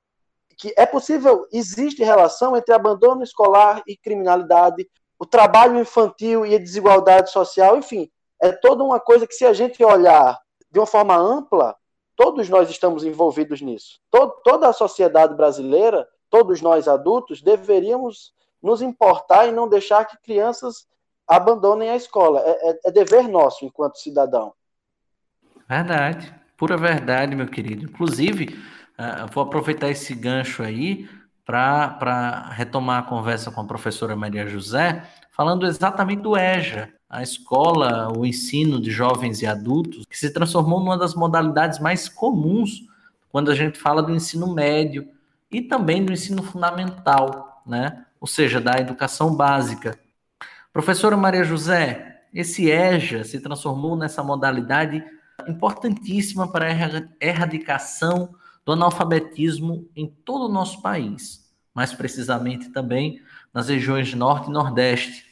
[0.58, 4.88] que é possível, existe relação entre abandono escolar e criminalidade,
[5.20, 8.10] o trabalho infantil e a desigualdade social, enfim,
[8.42, 10.40] é toda uma coisa que se a gente olhar
[10.72, 11.76] de uma forma ampla,
[12.16, 14.00] Todos nós estamos envolvidos nisso.
[14.10, 20.18] Todo, toda a sociedade brasileira, todos nós adultos, deveríamos nos importar e não deixar que
[20.18, 20.88] crianças
[21.28, 22.42] abandonem a escola.
[22.42, 24.54] É, é, é dever nosso enquanto cidadão.
[25.68, 27.86] Verdade, pura verdade, meu querido.
[27.86, 28.60] Inclusive,
[29.00, 31.10] uh, vou aproveitar esse gancho aí
[31.46, 38.12] para retomar a conversa com a professora Maria José, falando exatamente do EJA, a escola,
[38.18, 42.84] o ensino de jovens e adultos, que se transformou numa das modalidades mais comuns
[43.30, 45.08] quando a gente fala do ensino médio
[45.52, 48.05] e também do ensino fundamental, né?
[48.20, 50.00] Ou seja, da educação básica.
[50.72, 55.04] Professora Maria José, esse EJA se transformou nessa modalidade
[55.48, 63.22] importantíssima para a erradicação do analfabetismo em todo o nosso país, mais precisamente também
[63.54, 65.26] nas regiões Norte e Nordeste,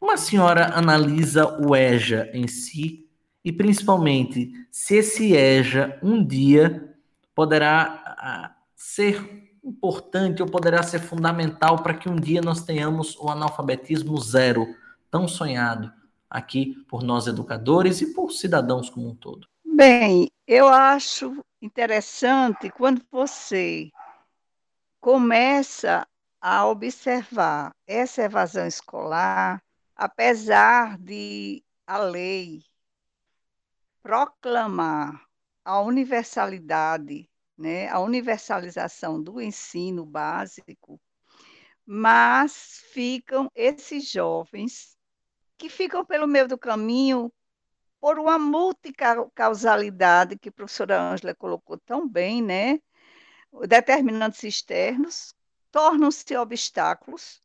[0.00, 3.08] como a senhora analisa o EJA em si
[3.44, 6.92] e, principalmente, se esse EJA um dia
[7.34, 14.18] poderá ser importante ou poderá ser fundamental para que um dia nós tenhamos o analfabetismo
[14.18, 14.66] zero,
[15.10, 15.92] tão sonhado
[16.28, 19.46] aqui por nós educadores e por cidadãos como um todo?
[19.64, 23.90] Bem, eu acho interessante quando você
[25.00, 26.06] começa
[26.40, 29.62] a observar essa evasão escolar,
[29.94, 32.62] apesar de a lei
[34.02, 35.22] proclamar
[35.64, 37.28] a universalidade,
[37.62, 41.00] né, a universalização do ensino básico,
[41.86, 44.98] mas ficam esses jovens
[45.56, 47.32] que ficam pelo meio do caminho
[48.00, 52.80] por uma multicausalidade que a professora Ângela colocou tão bem, né?
[53.68, 55.32] Determinantes externos
[55.70, 57.40] tornam-se obstáculos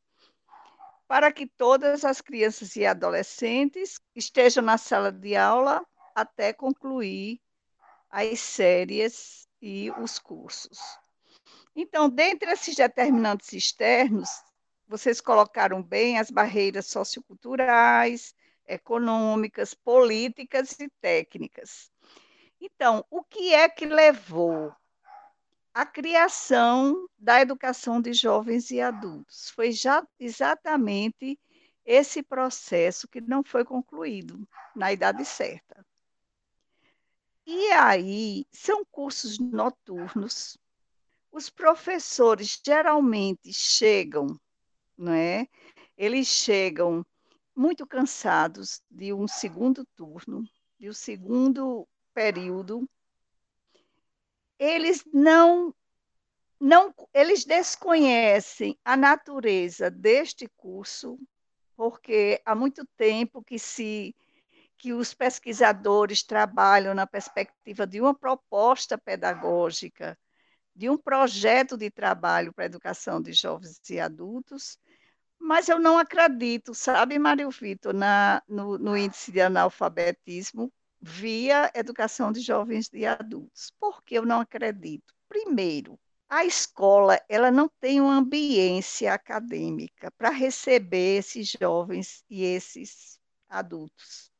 [1.08, 7.40] para que todas as crianças e adolescentes estejam na sala de aula até concluir
[8.10, 10.80] as séries e os cursos.
[11.76, 14.30] Então, dentre esses determinantes externos,
[14.88, 18.34] vocês colocaram bem as barreiras socioculturais,
[18.68, 21.92] econômicas, políticas e técnicas.
[22.60, 24.74] Então, o que é que levou
[25.78, 29.52] a criação da educação de jovens e adultos.
[29.52, 31.40] Foi já exatamente
[31.86, 35.86] esse processo que não foi concluído na idade certa.
[37.50, 40.58] E aí, são cursos noturnos.
[41.32, 44.38] Os professores geralmente chegam,
[44.98, 45.48] não é?
[45.98, 47.06] eles chegam
[47.56, 50.44] muito cansados de um segundo turno,
[50.78, 52.88] de um segundo período.
[54.60, 55.74] Eles não
[56.60, 61.18] não eles desconhecem a natureza deste curso,
[61.78, 64.14] porque há muito tempo que se
[64.78, 70.18] que os pesquisadores trabalham na perspectiva de uma proposta pedagógica,
[70.76, 74.78] de um projeto de trabalho para a educação de jovens e adultos,
[75.40, 82.32] mas eu não acredito, sabe, Mário Vitor, na, no, no índice de analfabetismo via educação
[82.32, 83.72] de jovens e adultos.
[83.80, 85.14] Por que eu não acredito?
[85.30, 86.00] Primeiro,
[86.30, 94.32] a escola ela não tem uma ambiência acadêmica para receber esses jovens e esses adultos.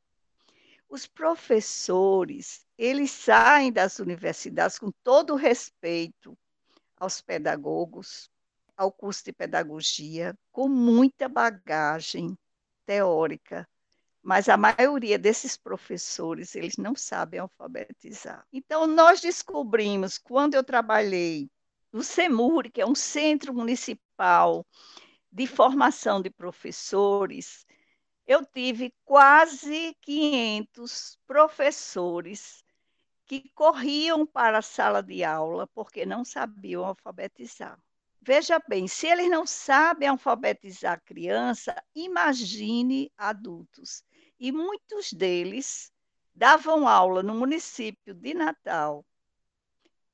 [0.88, 6.36] Os professores, eles saem das universidades com todo o respeito
[6.96, 8.30] aos pedagogos,
[8.76, 12.38] ao curso de pedagogia com muita bagagem
[12.86, 13.68] teórica,
[14.22, 18.46] mas a maioria desses professores, eles não sabem alfabetizar.
[18.52, 21.50] Então, nós descobrimos, quando eu trabalhei
[21.92, 24.64] no CEMUR, que é um centro municipal
[25.30, 27.66] de formação de professores,
[28.28, 32.62] eu tive quase 500 professores
[33.24, 37.78] que corriam para a sala de aula porque não sabiam alfabetizar.
[38.20, 44.04] Veja bem, se eles não sabem alfabetizar a criança, imagine adultos.
[44.38, 45.90] E muitos deles
[46.34, 49.06] davam aula no município de Natal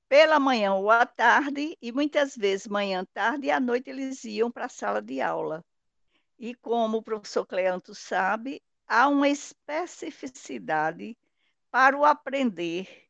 [0.08, 4.52] pela manhã ou à tarde, e muitas vezes manhã, tarde e à noite eles iam
[4.52, 5.64] para a sala de aula.
[6.38, 11.16] E como o professor Cleanto sabe, há uma especificidade
[11.70, 13.08] para o aprender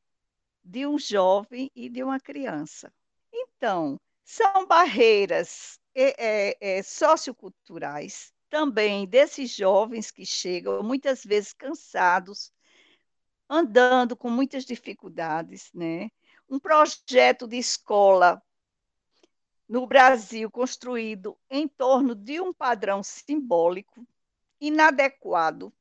[0.62, 2.92] de um jovem e de uma criança.
[3.32, 12.52] Então, são barreiras é, é, socioculturais também desses jovens que chegam, muitas vezes cansados,
[13.48, 16.08] andando com muitas dificuldades, né?
[16.48, 18.40] Um projeto de escola
[19.68, 24.06] no Brasil construído em torno de um padrão simbólico
[24.60, 25.72] inadequado.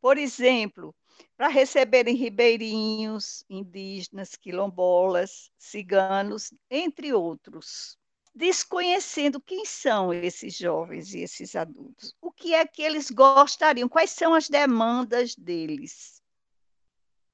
[0.00, 0.94] Por exemplo,
[1.36, 7.98] para receberem ribeirinhos, indígenas, quilombolas, ciganos, entre outros,
[8.34, 14.10] desconhecendo quem são esses jovens e esses adultos, o que é que eles gostariam, quais
[14.10, 16.22] são as demandas deles,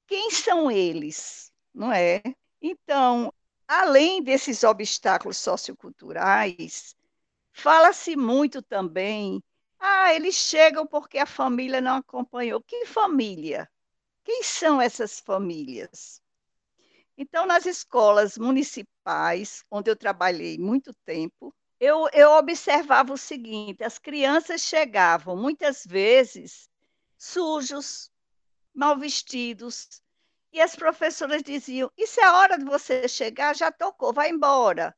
[0.06, 2.22] quem são eles, não é?
[2.62, 3.32] Então,
[3.68, 6.96] além desses obstáculos socioculturais,
[7.52, 9.42] fala-se muito também,
[9.78, 12.62] ah, eles chegam porque a família não acompanhou.
[12.62, 13.68] Que família?
[14.24, 16.20] Quem são essas famílias?
[17.16, 23.98] Então, nas escolas municipais, onde eu trabalhei muito tempo, eu, eu observava o seguinte: as
[23.98, 26.68] crianças chegavam muitas vezes
[27.16, 28.10] sujos,
[28.74, 30.02] mal vestidos,
[30.56, 34.96] e as professoras diziam: Isso é hora de você chegar, já tocou, vai embora.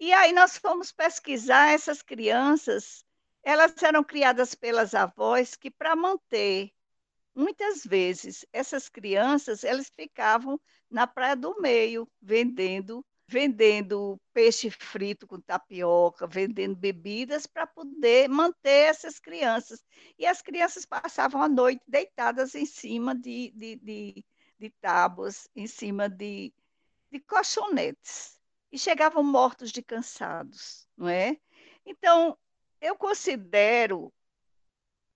[0.00, 3.04] E aí nós fomos pesquisar essas crianças,
[3.42, 6.72] elas eram criadas pelas avós que, para manter
[7.36, 10.58] Muitas vezes essas crianças elas ficavam
[10.90, 18.88] na praia do meio vendendo vendendo peixe frito com tapioca, vendendo bebidas para poder manter
[18.88, 19.84] essas crianças.
[20.18, 24.24] E as crianças passavam a noite deitadas em cima de, de, de,
[24.58, 26.52] de tábuas, em cima de,
[27.10, 28.40] de colchonetes,
[28.72, 31.38] e chegavam mortos de cansados, não é?
[31.84, 32.36] Então,
[32.80, 34.12] eu considero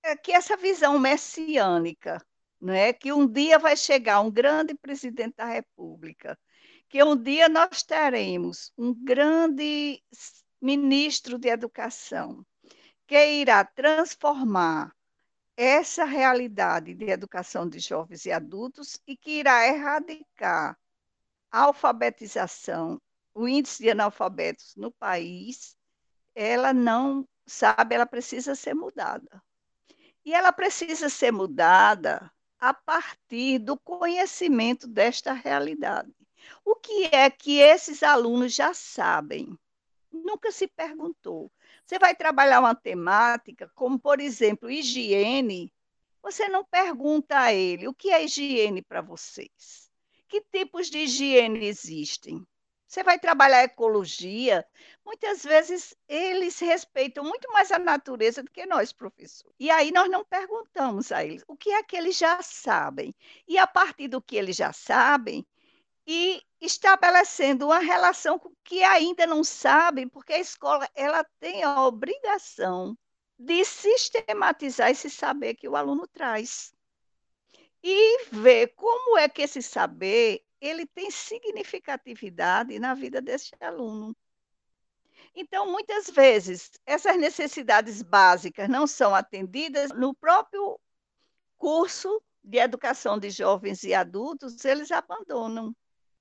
[0.02, 2.24] é que essa visão messiânica,
[2.60, 2.92] não é?
[2.92, 6.38] que um dia vai chegar um grande presidente da República,
[6.88, 10.02] que um dia nós teremos um grande
[10.60, 12.44] ministro de educação,
[13.06, 14.94] que irá transformar
[15.62, 20.74] essa realidade de educação de jovens e adultos e que irá erradicar
[21.52, 22.98] a alfabetização,
[23.34, 25.76] o índice de analfabetos no país,
[26.34, 29.42] ela não sabe, ela precisa ser mudada.
[30.24, 36.10] E ela precisa ser mudada a partir do conhecimento desta realidade.
[36.64, 39.58] O que é que esses alunos já sabem?
[40.10, 41.52] Nunca se perguntou.
[41.90, 45.74] Você vai trabalhar uma temática, como, por exemplo, higiene,
[46.22, 49.90] você não pergunta a ele o que é higiene para vocês.
[50.28, 52.46] Que tipos de higiene existem?
[52.86, 54.64] Você vai trabalhar ecologia,
[55.04, 59.56] muitas vezes eles respeitam muito mais a natureza do que nós, professores.
[59.58, 63.12] E aí nós não perguntamos a eles o que é que eles já sabem.
[63.48, 65.44] E a partir do que eles já sabem,
[66.12, 71.86] e estabelecendo uma relação com que ainda não sabem, porque a escola ela tem a
[71.86, 72.98] obrigação
[73.38, 76.74] de sistematizar esse saber que o aluno traz
[77.80, 84.12] e ver como é que esse saber ele tem significatividade na vida desse aluno.
[85.32, 90.76] Então, muitas vezes, essas necessidades básicas não são atendidas no próprio
[91.56, 95.72] curso de educação de jovens e adultos, eles abandonam.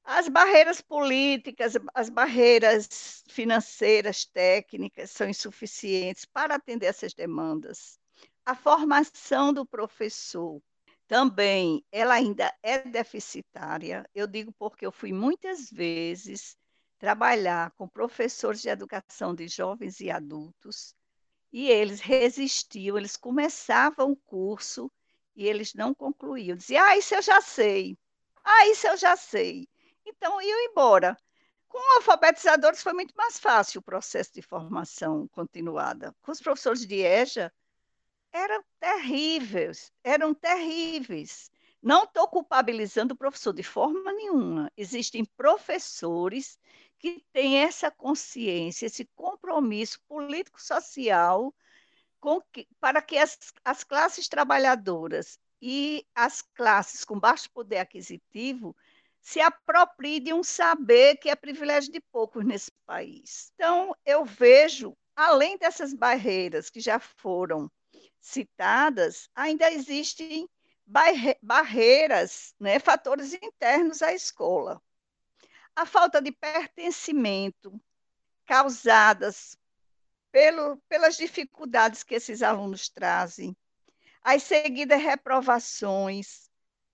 [0.03, 7.99] As barreiras políticas, as barreiras financeiras, técnicas, são insuficientes para atender essas demandas.
[8.45, 10.61] A formação do professor
[11.07, 14.07] também, ela ainda é deficitária.
[14.13, 16.57] Eu digo porque eu fui muitas vezes
[16.97, 20.93] trabalhar com professores de educação de jovens e adultos,
[21.51, 24.91] e eles resistiam, eles começavam o curso
[25.35, 26.57] e eles não concluíam.
[26.57, 27.97] Diziam, ah, isso eu já sei.
[28.43, 29.67] Ah, isso eu já sei.
[30.09, 31.17] Então, iam embora.
[31.67, 36.15] Com alfabetizadores foi muito mais fácil o processo de formação continuada.
[36.21, 37.53] Com os professores de EJA,
[38.31, 41.51] eram terríveis, eram terríveis.
[41.81, 44.71] Não estou culpabilizando o professor de forma nenhuma.
[44.75, 46.57] Existem professores
[46.97, 51.53] que têm essa consciência, esse compromisso político-social
[52.51, 58.75] que, para que as, as classes trabalhadoras e as classes com baixo poder aquisitivo
[59.21, 63.51] se apropriem de um saber que é privilégio de poucos nesse país.
[63.55, 67.69] Então, eu vejo, além dessas barreiras que já foram
[68.19, 70.49] citadas, ainda existem
[71.41, 74.81] barreiras, né, fatores internos à escola.
[75.75, 77.79] A falta de pertencimento
[78.45, 79.55] causadas
[80.31, 83.55] pelo, pelas dificuldades que esses alunos trazem,
[84.23, 86.48] as seguidas reprovações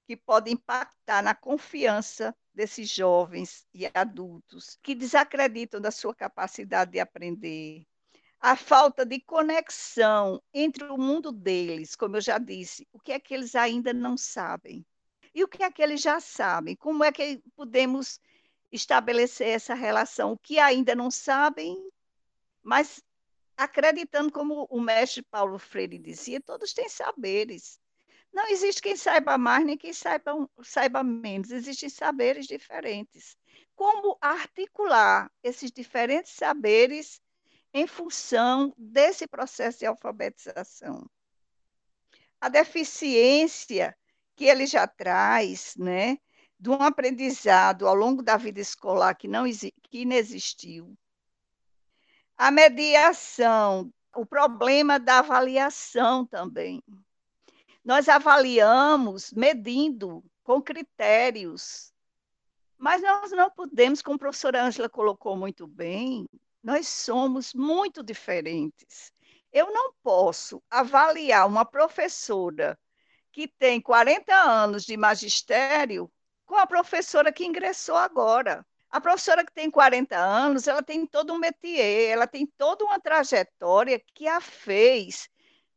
[0.06, 7.00] que podem impactar na confiança desses jovens e adultos que desacreditam da sua capacidade de
[7.00, 7.86] aprender,
[8.40, 13.20] a falta de conexão entre o mundo deles, como eu já disse, o que é
[13.20, 14.86] que eles ainda não sabem?
[15.34, 18.20] E o que é que eles já sabem, como é que podemos
[18.72, 21.76] estabelecer essa relação, o que ainda não sabem,
[22.62, 23.04] mas
[23.58, 27.80] acreditando como o mestre Paulo Freire dizia, todos têm saberes.
[28.36, 33.38] Não existe quem saiba mais nem quem saiba, saiba menos, existem saberes diferentes.
[33.74, 37.22] Como articular esses diferentes saberes
[37.74, 41.10] em função desse processo de alfabetização.
[42.42, 43.96] A deficiência
[44.36, 46.18] que ele já traz, né,
[46.60, 50.94] de um aprendizado ao longo da vida escolar que não que inexistiu.
[52.36, 56.84] A mediação, o problema da avaliação também.
[57.86, 61.94] Nós avaliamos medindo com critérios,
[62.80, 66.28] mas nós não podemos, como a professora Ângela colocou muito bem,
[66.64, 69.14] nós somos muito diferentes.
[69.54, 72.76] Eu não posso avaliar uma professora
[73.32, 76.12] que tem 40 anos de magistério
[76.44, 78.66] com a professora que ingressou agora.
[78.90, 83.00] A professora que tem 40 anos, ela tem todo um métier, ela tem toda uma
[83.00, 85.30] trajetória que a fez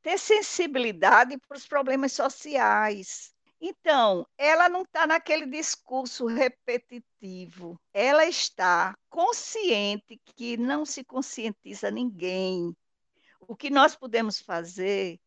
[0.03, 3.32] ter sensibilidade para os problemas sociais.
[3.61, 12.76] Então, ela não está naquele discurso repetitivo, ela está consciente que não se conscientiza ninguém.
[13.40, 15.18] O que nós podemos fazer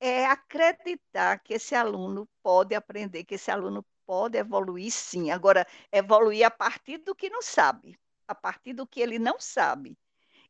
[0.00, 5.30] é acreditar que esse aluno pode aprender, que esse aluno pode evoluir sim.
[5.30, 9.98] Agora, evoluir a partir do que não sabe, a partir do que ele não sabe.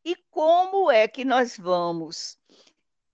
[0.04, 2.38] E como é que nós vamos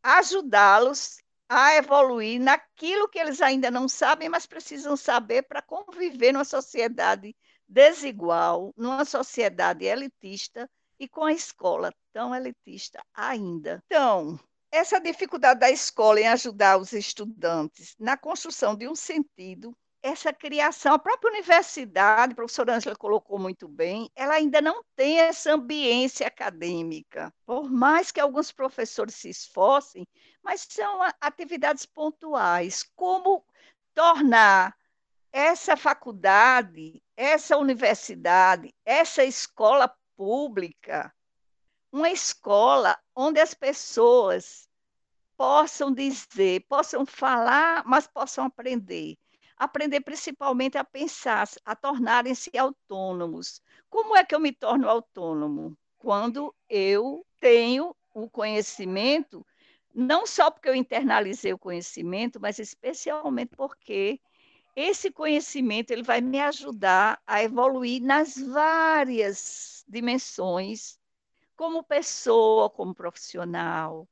[0.02, 6.44] ajudá-los a evoluir naquilo que eles ainda não sabem, mas precisam saber para conviver numa
[6.44, 7.36] sociedade
[7.68, 13.82] desigual, numa sociedade elitista e com a escola tão elitista ainda.
[13.86, 14.38] Então,
[14.70, 20.94] essa dificuldade da escola em ajudar os estudantes na construção de um sentido essa criação,
[20.94, 26.26] a própria universidade, a professora Ângela colocou muito bem, ela ainda não tem essa ambiência
[26.26, 27.32] acadêmica.
[27.46, 30.06] Por mais que alguns professores se esforcem,
[30.42, 32.82] mas são atividades pontuais.
[32.96, 33.44] Como
[33.94, 34.76] tornar
[35.32, 41.14] essa faculdade, essa universidade, essa escola pública,
[41.92, 44.68] uma escola onde as pessoas
[45.36, 49.16] possam dizer, possam falar, mas possam aprender
[49.64, 53.60] aprender principalmente a pensar, a tornarem-se autônomos.
[53.90, 55.76] Como é que eu me torno autônomo?
[55.98, 59.46] Quando eu tenho o conhecimento,
[59.94, 64.20] não só porque eu internalizei o conhecimento, mas especialmente porque
[64.76, 70.98] esse conhecimento ele vai me ajudar a evoluir nas várias dimensões,
[71.56, 74.08] como pessoa, como profissional.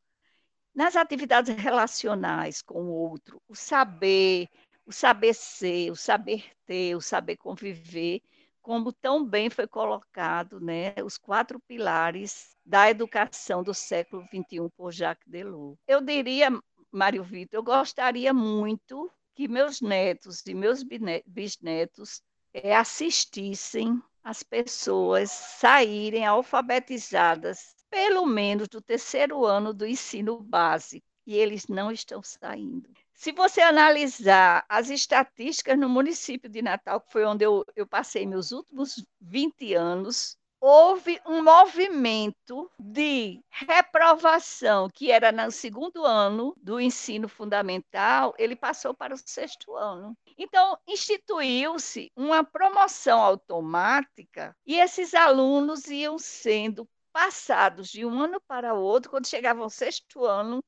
[0.75, 4.49] nas atividades relacionais com o outro, o saber,
[4.91, 8.21] o saber ser, o saber ter, o saber conviver,
[8.61, 14.91] como tão bem foi colocado, né, os quatro pilares da educação do século XXI por
[14.91, 15.79] Jacques Delors.
[15.87, 16.51] Eu diria,
[16.91, 20.83] Mário Vitor, eu gostaria muito que meus netos e meus
[21.25, 22.21] bisnetos
[22.53, 31.37] é, assistissem as pessoas saírem alfabetizadas, pelo menos do terceiro ano do ensino básico, e
[31.37, 32.91] eles não estão saindo.
[33.21, 38.25] Se você analisar as estatísticas no município de Natal, que foi onde eu, eu passei
[38.25, 46.81] meus últimos 20 anos, houve um movimento de reprovação que era no segundo ano do
[46.81, 50.17] ensino fundamental, ele passou para o sexto ano.
[50.39, 58.73] Então, instituiu-se uma promoção automática e esses alunos iam sendo passados de um ano para
[58.73, 60.63] o outro, quando chegavam ao sexto ano,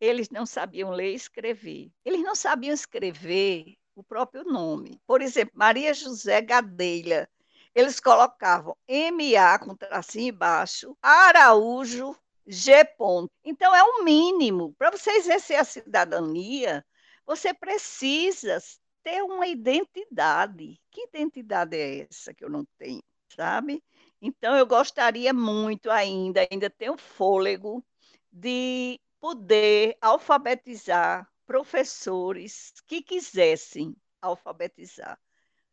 [0.00, 1.90] eles não sabiam ler e escrever.
[2.04, 5.00] Eles não sabiam escrever o próprio nome.
[5.06, 7.28] Por exemplo, Maria José Gadelha.
[7.74, 12.84] Eles colocavam MA com tracinho embaixo, Araújo, G.
[12.84, 13.30] Ponto.
[13.44, 14.74] Então, é o mínimo.
[14.76, 16.84] Para você exercer a cidadania,
[17.24, 18.58] você precisa
[19.04, 20.80] ter uma identidade.
[20.90, 23.02] Que identidade é essa que eu não tenho,
[23.36, 23.80] sabe?
[24.20, 27.84] Então, eu gostaria muito ainda, ainda tenho fôlego,
[28.32, 35.18] de poder alfabetizar professores que quisessem alfabetizar,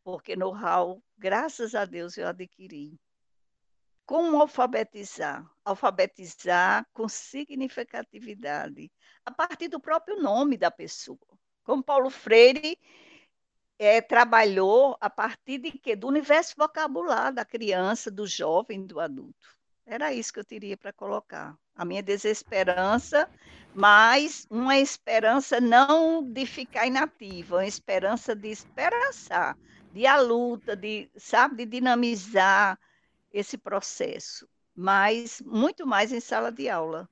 [0.04, 2.98] porque know-how, graças a Deus, eu adquiri.
[4.04, 5.44] Como alfabetizar?
[5.64, 8.90] Alfabetizar com significatividade,
[9.24, 11.18] a partir do próprio nome da pessoa.
[11.62, 12.78] Como Paulo Freire
[13.78, 15.94] é, trabalhou a partir de quê?
[15.94, 19.57] Do universo vocabular da criança, do jovem, do adulto.
[19.90, 21.56] Era isso que eu teria para colocar.
[21.74, 23.26] A minha desesperança,
[23.74, 29.56] mas uma esperança não de ficar inativa, uma esperança de esperançar,
[29.90, 32.78] de a luta, de, sabe, de dinamizar
[33.32, 37.08] esse processo, mas muito mais em sala de aula.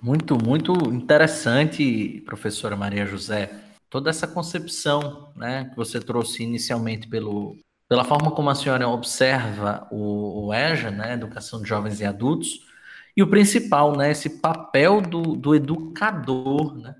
[0.00, 3.50] Muito, muito interessante, professora Maria José,
[3.90, 7.54] toda essa concepção né, que você trouxe inicialmente pelo,
[7.92, 12.62] pela forma como a senhora observa o, o EJA, né, Educação de Jovens e Adultos,
[13.14, 16.94] e o principal, né, esse papel do, do educador, né,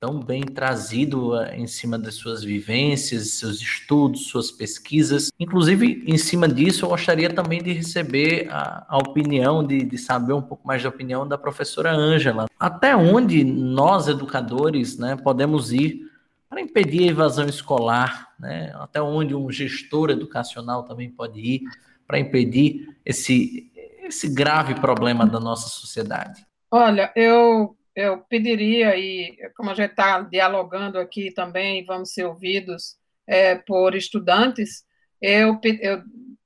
[0.00, 5.30] tão bem trazido uh, em cima das suas vivências, seus estudos, suas pesquisas.
[5.38, 10.32] Inclusive, em cima disso, eu gostaria também de receber a, a opinião, de, de, saber
[10.32, 12.46] um pouco mais da opinião da professora Ângela.
[12.58, 16.10] Até onde nós, educadores, né, podemos ir
[16.52, 18.70] para impedir a evasão escolar, né?
[18.74, 21.62] até onde um gestor educacional também pode ir
[22.06, 23.72] para impedir esse,
[24.02, 26.44] esse grave problema da nossa sociedade?
[26.70, 32.96] Olha, eu, eu pediria, e como a gente está dialogando aqui também, vamos ser ouvidos
[33.26, 34.84] é, por estudantes,
[35.22, 36.02] eu, eu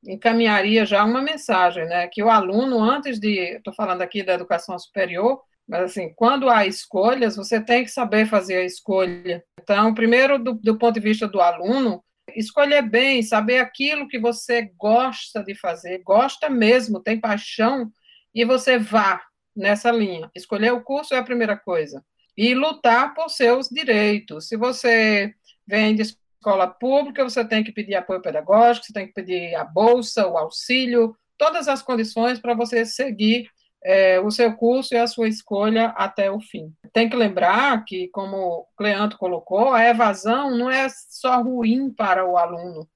[0.07, 4.79] encaminharia já uma mensagem, né, que o aluno, antes de, estou falando aqui da educação
[4.79, 9.45] superior, mas, assim, quando há escolhas, você tem que saber fazer a escolha.
[9.61, 12.05] Então, primeiro, do, do ponto de vista do aluno,
[12.37, 17.91] escolher bem, saber aquilo que você gosta de fazer, gosta mesmo, tem paixão,
[18.33, 19.21] e você vá
[19.57, 20.31] nessa linha.
[20.37, 22.05] Escolher o curso é a primeira coisa.
[22.37, 24.47] E lutar por seus direitos.
[24.47, 25.35] Se você
[25.67, 29.64] vem de escola pública, você tem que pedir apoio pedagógico, você tem que pedir a
[29.64, 33.49] bolsa, o auxílio, todas as condições para você seguir
[33.89, 36.74] é, o seu curso e a sua escolha até o fim.
[36.93, 42.26] Tem que lembrar que, como o Cleanto colocou, a evasão não é só ruim para
[42.26, 42.89] o aluno,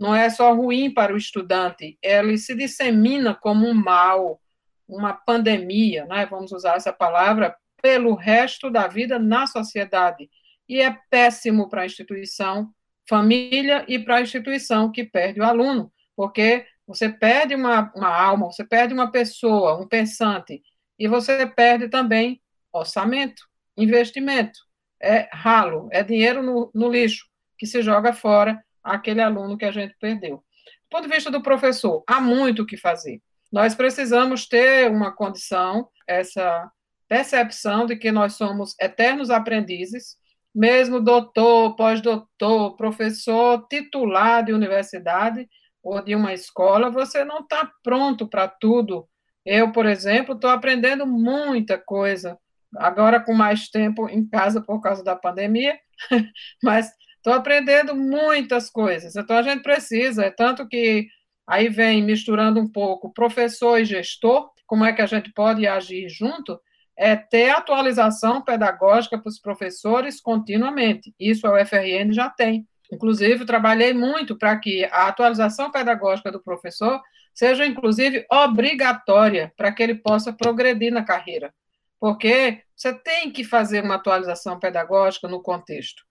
[0.00, 4.40] não é só ruim para o estudante, ela se dissemina como um mal,
[4.88, 6.24] uma pandemia, né?
[6.24, 10.30] vamos usar essa palavra, pelo resto da vida na sociedade.
[10.66, 12.70] E é péssimo para a instituição,
[13.06, 18.46] família e para a instituição que perde o aluno, porque você perde uma, uma alma,
[18.46, 20.62] você perde uma pessoa, um pensante,
[20.98, 22.40] e você perde também
[22.72, 23.42] orçamento,
[23.76, 24.58] investimento.
[25.00, 27.26] É ralo, é dinheiro no, no lixo
[27.58, 30.36] que se joga fora aquele aluno que a gente perdeu.
[30.36, 33.20] Do ponto de vista do professor, há muito o que fazer.
[33.50, 36.70] Nós precisamos ter uma condição, essa
[37.08, 40.16] percepção de que nós somos eternos aprendizes,
[40.54, 45.48] mesmo doutor, pós-doutor, professor titular de universidade,
[45.82, 49.08] ou de uma escola, você não está pronto para tudo.
[49.44, 52.38] Eu, por exemplo, estou aprendendo muita coisa,
[52.76, 55.78] agora com mais tempo em casa por causa da pandemia,
[56.62, 59.16] mas estou aprendendo muitas coisas.
[59.16, 61.08] Então, a gente precisa, é tanto que
[61.46, 66.08] aí vem misturando um pouco professor e gestor, como é que a gente pode agir
[66.08, 66.58] junto,
[66.96, 71.12] é ter atualização pedagógica para os professores continuamente.
[71.18, 72.66] Isso a UFRN já tem.
[72.92, 77.00] Inclusive, trabalhei muito para que a atualização pedagógica do professor
[77.32, 81.54] seja, inclusive, obrigatória para que ele possa progredir na carreira.
[81.98, 86.02] Porque você tem que fazer uma atualização pedagógica no contexto.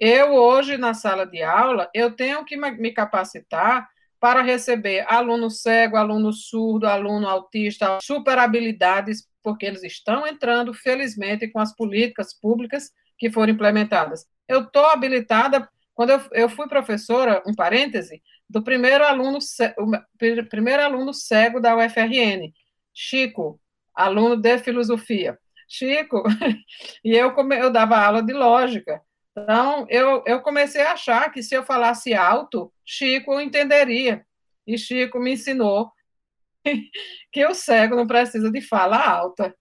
[0.00, 3.86] Eu, hoje, na sala de aula, eu tenho que me capacitar
[4.18, 11.48] para receber aluno cego, aluno surdo, aluno autista, super habilidades, porque eles estão entrando, felizmente,
[11.48, 14.24] com as políticas públicas que foram implementadas.
[14.48, 19.38] Eu estou habilitada quando eu, eu fui professora, um parêntese, do primeiro aluno,
[19.78, 22.52] o primeiro aluno cego da UFRN,
[22.92, 23.60] Chico,
[23.94, 25.38] aluno de filosofia.
[25.68, 26.22] Chico,
[27.04, 29.00] e eu, eu dava aula de lógica.
[29.30, 34.26] Então, eu, eu comecei a achar que se eu falasse alto, Chico entenderia.
[34.66, 35.90] E Chico me ensinou
[37.32, 39.54] que o cego não precisa de fala alta.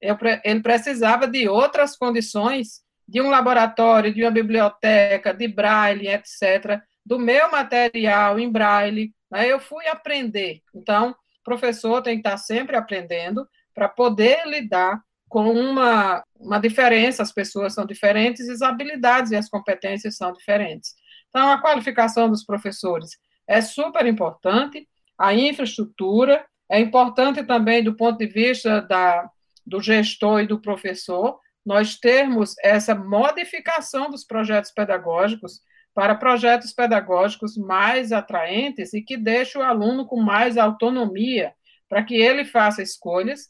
[0.00, 6.80] Eu, ele precisava de outras condições de um laboratório, de uma biblioteca, de braille, etc.,
[7.04, 10.62] do meu material em braille, né, eu fui aprender.
[10.74, 17.22] Então, o professor tem que estar sempre aprendendo para poder lidar com uma, uma diferença,
[17.22, 20.94] as pessoas são diferentes, as habilidades e as competências são diferentes.
[21.28, 23.10] Então, a qualificação dos professores
[23.46, 24.88] é super importante,
[25.18, 29.28] a infraestrutura é importante também do ponto de vista da,
[29.66, 35.60] do gestor e do professor, nós termos essa modificação dos projetos pedagógicos
[35.94, 41.54] para projetos pedagógicos mais atraentes e que deixem o aluno com mais autonomia,
[41.88, 43.48] para que ele faça escolhas,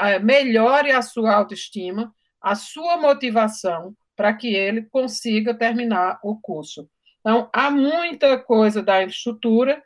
[0.00, 2.12] é, melhore a sua autoestima,
[2.42, 6.88] a sua motivação, para que ele consiga terminar o curso.
[7.20, 9.82] Então, há muita coisa da infraestrutura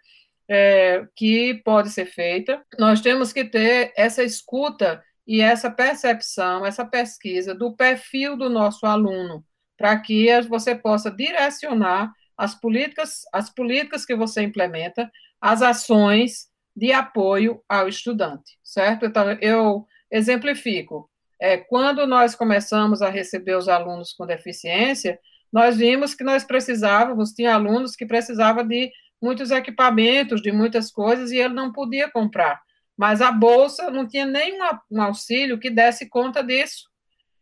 [0.48, 2.64] é, que pode ser feita.
[2.78, 8.84] Nós temos que ter essa escuta e essa percepção, essa pesquisa do perfil do nosso
[8.84, 9.44] aluno,
[9.78, 15.08] para que você possa direcionar as políticas, as políticas que você implementa,
[15.40, 19.06] as ações de apoio ao estudante, certo?
[19.06, 21.08] Então, eu exemplifico.
[21.40, 25.16] É, quando nós começamos a receber os alunos com deficiência,
[25.52, 28.90] nós vimos que nós precisávamos, tinha alunos que precisavam de
[29.22, 32.60] muitos equipamentos, de muitas coisas, e ele não podia comprar
[33.00, 34.58] mas a bolsa não tinha nenhum
[34.90, 36.86] um auxílio que desse conta disso.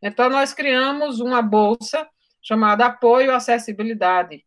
[0.01, 2.09] Então, nós criamos uma bolsa
[2.41, 4.45] chamada Apoio à Acessibilidade.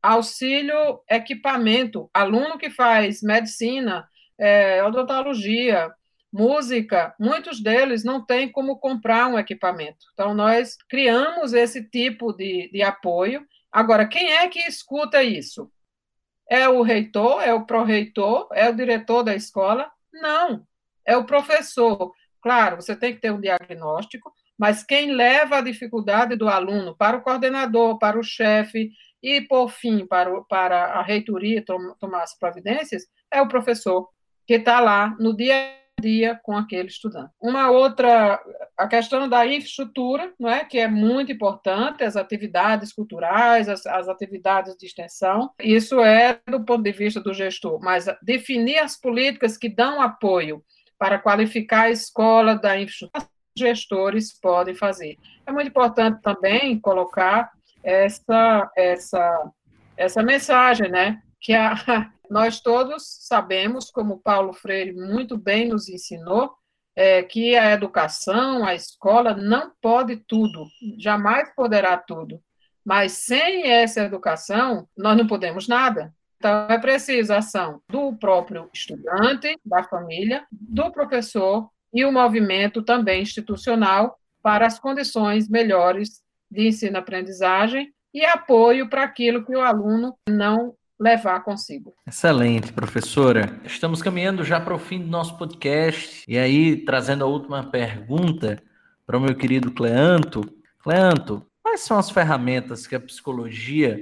[0.00, 5.92] Auxílio equipamento, aluno que faz medicina, é, odontologia,
[6.32, 10.06] música, muitos deles não têm como comprar um equipamento.
[10.12, 13.44] Então, nós criamos esse tipo de, de apoio.
[13.72, 15.68] Agora, quem é que escuta isso?
[16.48, 20.66] É o reitor, é o pró-reitor, é o diretor da escola, não,
[21.06, 22.12] é o professor.
[22.40, 27.16] Claro, você tem que ter um diagnóstico, mas quem leva a dificuldade do aluno para
[27.16, 28.90] o coordenador, para o chefe
[29.22, 34.08] e, por fim, para, o, para a reitoria tomar as providências, é o professor,
[34.46, 35.83] que está lá no dia
[36.42, 37.30] com aquele estudante.
[37.40, 38.40] Uma outra,
[38.76, 44.08] a questão da infraestrutura, não é, que é muito importante, as atividades culturais, as, as
[44.08, 49.56] atividades de extensão, isso é do ponto de vista do gestor, mas definir as políticas
[49.56, 50.62] que dão apoio
[50.98, 55.16] para qualificar a escola da infraestrutura, gestores podem fazer.
[55.46, 57.50] É muito importante também colocar
[57.82, 59.50] essa, essa,
[59.96, 66.54] essa mensagem, né, que a, nós todos sabemos, como Paulo Freire muito bem nos ensinou,
[66.96, 70.66] é, que a educação, a escola não pode tudo,
[70.98, 72.40] jamais poderá tudo.
[72.84, 76.14] Mas sem essa educação, nós não podemos nada.
[76.36, 82.82] Então, é preciso a ação do próprio estudante, da família, do professor e o movimento
[82.82, 90.16] também institucional para as condições melhores de ensino-aprendizagem e apoio para aquilo que o aluno
[90.28, 91.94] não levar consigo.
[92.06, 93.60] Excelente, professora.
[93.64, 96.24] Estamos caminhando já para o fim do nosso podcast.
[96.28, 98.62] E aí, trazendo a última pergunta
[99.06, 100.42] para o meu querido Cleanto.
[100.78, 103.98] Cleanto, quais são as ferramentas que a psicologia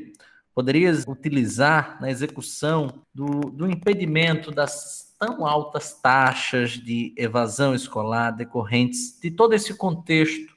[0.54, 9.18] poderia utilizar na execução do, do impedimento das tão altas taxas de evasão escolar decorrentes
[9.20, 10.52] de todo esse contexto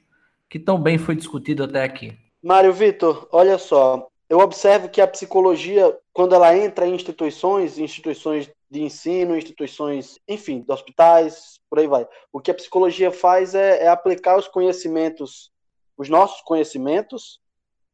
[0.48, 2.16] que tão bem foi discutido até aqui?
[2.42, 8.50] Mário Vitor, olha só, eu observo que a psicologia, quando ela entra em instituições, instituições
[8.68, 12.06] de ensino, instituições, enfim, de hospitais, por aí vai.
[12.32, 15.52] O que a psicologia faz é, é aplicar os conhecimentos,
[15.96, 17.40] os nossos conhecimentos,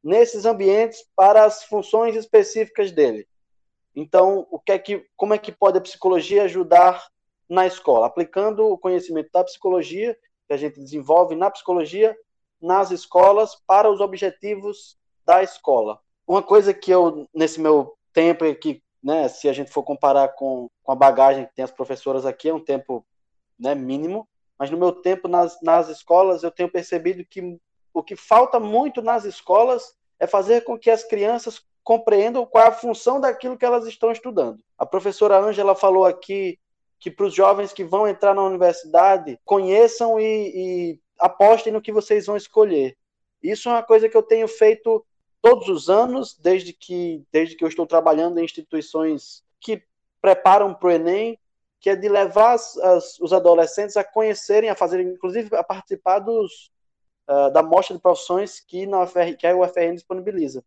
[0.02, 3.28] nesses ambientes para as funções específicas dele.
[3.94, 7.06] Então, o que é que, como é que pode a psicologia ajudar
[7.48, 8.06] na escola?
[8.06, 10.16] Aplicando o conhecimento da psicologia
[10.48, 12.16] que a gente desenvolve na psicologia
[12.60, 16.00] nas escolas para os objetivos da escola.
[16.26, 20.68] Uma coisa que eu, nesse meu tempo, que, né, se a gente for comparar com,
[20.82, 23.04] com a bagagem que tem as professoras aqui, é um tempo
[23.58, 27.58] né, mínimo, mas no meu tempo nas, nas escolas eu tenho percebido que
[27.92, 32.68] o que falta muito nas escolas é fazer com que as crianças compreendam qual é
[32.68, 34.62] a função daquilo que elas estão estudando.
[34.78, 36.58] A professora Ângela falou aqui
[36.98, 41.92] que para os jovens que vão entrar na universidade conheçam e, e apostem no que
[41.92, 42.96] vocês vão escolher.
[43.42, 45.04] Isso é uma coisa que eu tenho feito
[45.43, 49.82] todos os anos, desde que, desde que eu estou trabalhando em instituições que
[50.20, 51.38] preparam para o Enem,
[51.80, 56.20] que é de levar as, as, os adolescentes a conhecerem, a fazerem, inclusive a participar
[56.20, 56.70] dos,
[57.28, 60.64] uh, da mostra de profissões que, na UFR, que a UFRN disponibiliza.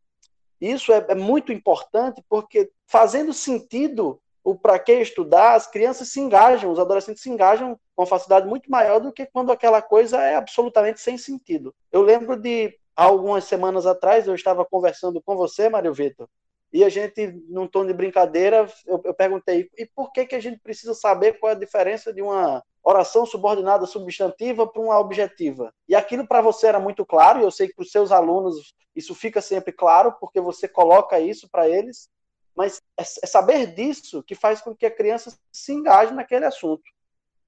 [0.60, 6.20] Isso é, é muito importante porque, fazendo sentido o para que estudar, as crianças se
[6.20, 10.36] engajam, os adolescentes se engajam com facilidade muito maior do que quando aquela coisa é
[10.36, 11.74] absolutamente sem sentido.
[11.92, 16.28] Eu lembro de algumas semanas atrás, eu estava conversando com você, Mário Vitor,
[16.72, 20.40] e a gente, num tom de brincadeira, eu, eu, perguntei: e por que, que a
[20.40, 25.74] gente precisa saber qual é a diferença de uma oração subordinada substantiva para uma objetiva?
[25.88, 28.74] E aquilo para você era muito claro, e eu sei que para os seus alunos
[28.96, 32.10] isso fica sempre claro, porque você coloca isso para eles,
[32.56, 36.84] mas é, é, saber disso que faz com que a criança se engaje naquele assunto.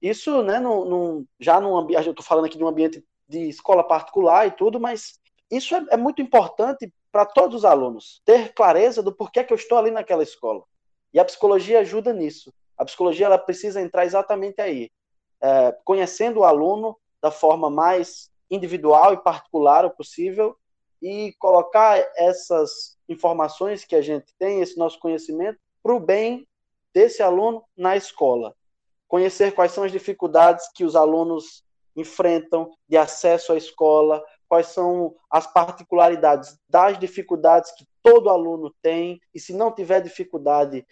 [0.02, 0.62] Isso, né,
[1.39, 4.80] já num ambiente, eu estou falando aqui de um ambiente de escola particular e tudo,
[4.80, 5.20] mas
[5.50, 9.58] isso é, é muito importante para todos os alunos, ter clareza do porquê que eu
[9.58, 10.64] estou ali naquela escola.
[11.14, 12.54] E a psicologia ajuda nisso.
[12.78, 14.91] A psicologia ela precisa entrar exatamente aí,
[15.41, 20.56] é, conhecendo o aluno da forma mais individual e particular possível
[21.02, 26.48] e colocar essas informações que a gente tem, esse nosso conhecimento, para o bem
[26.93, 28.56] desse aluno na escola.
[29.08, 31.64] Conhecer quais são as dificuldades que os alunos
[31.95, 39.20] enfrentam de acesso à escola, quais são as particularidades das dificuldades que todo aluno tem,
[39.34, 40.86] e se não tiver dificuldade,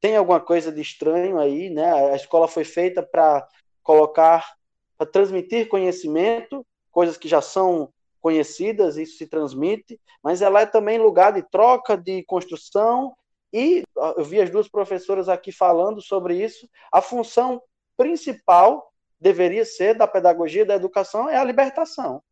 [0.00, 2.12] tem alguma coisa de estranho aí, né?
[2.12, 3.46] A escola foi feita para
[3.82, 4.54] colocar,
[4.96, 10.98] para transmitir conhecimento, coisas que já são conhecidas, isso se transmite, mas ela é também
[10.98, 13.14] lugar de troca, de construção,
[13.52, 17.62] e eu vi as duas professoras aqui falando sobre isso, a função
[17.96, 22.22] principal deveria ser da pedagogia da educação é a libertação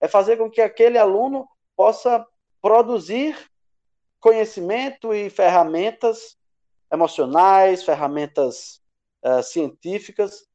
[0.00, 2.26] é fazer com que aquele aluno possa
[2.60, 3.36] produzir
[4.20, 6.36] conhecimento e ferramentas
[6.92, 8.80] emocionais, ferramentas
[9.24, 10.46] uh, científicas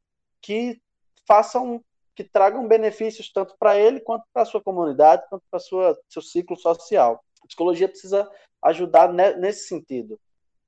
[0.42, 0.82] que
[1.28, 1.84] façam,
[2.16, 6.22] que tragam benefícios tanto para ele quanto para a sua comunidade, quanto para sua seu
[6.22, 7.24] ciclo social.
[7.44, 8.30] A psicologia precisa
[8.62, 10.20] ajudar ne nesse sentido,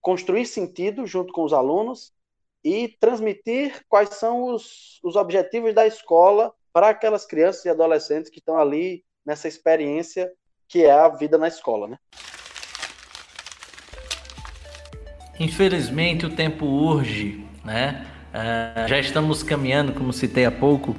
[0.02, 2.14] construir sentido junto com os alunos
[2.64, 8.40] e transmitir quais são os, os objetivos da escola para aquelas crianças e adolescentes que
[8.40, 10.30] estão ali nessa experiência
[10.68, 11.98] que é a vida na escola, né?
[15.40, 18.08] Infelizmente o tempo urge, né?
[18.34, 20.96] Uh, já estamos caminhando, como citei há pouco,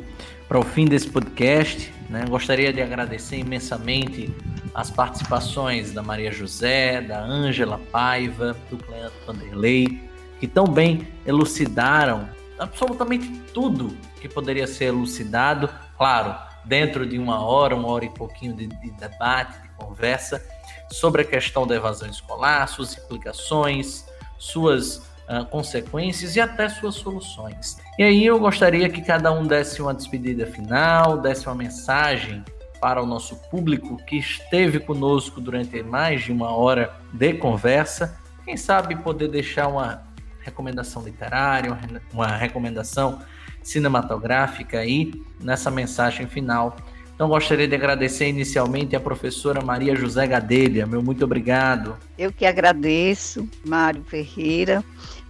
[0.46, 1.92] para o fim desse podcast.
[2.08, 2.24] Né?
[2.28, 4.32] Gostaria de agradecer imensamente
[4.72, 10.00] as participações da Maria José, da Ângela Paiva, do Cleanto Vanderlei,
[10.38, 12.28] que tão bem elucidaram
[12.58, 16.34] absolutamente tudo que poderia ser elucidado, claro,
[16.64, 20.42] dentro de uma hora, uma hora e pouquinho de, de debate, de conversa,
[20.90, 24.04] sobre a questão da evasão escolar, suas implicações,
[24.38, 24.96] suas
[25.28, 27.78] uh, consequências e até suas soluções.
[27.98, 32.44] E aí eu gostaria que cada um desse uma despedida final, desse uma mensagem
[32.80, 38.18] para o nosso público que esteve conosco durante mais de uma hora de conversa.
[38.44, 40.02] Quem sabe poder deixar uma
[40.44, 41.76] recomendação literária,
[42.12, 43.20] uma recomendação
[43.62, 46.76] cinematográfica aí nessa mensagem final.
[47.14, 50.86] Então gostaria de agradecer inicialmente a professora Maria José Gadelha.
[50.86, 51.96] Meu muito obrigado.
[52.18, 54.84] Eu que agradeço, Mário Ferreira,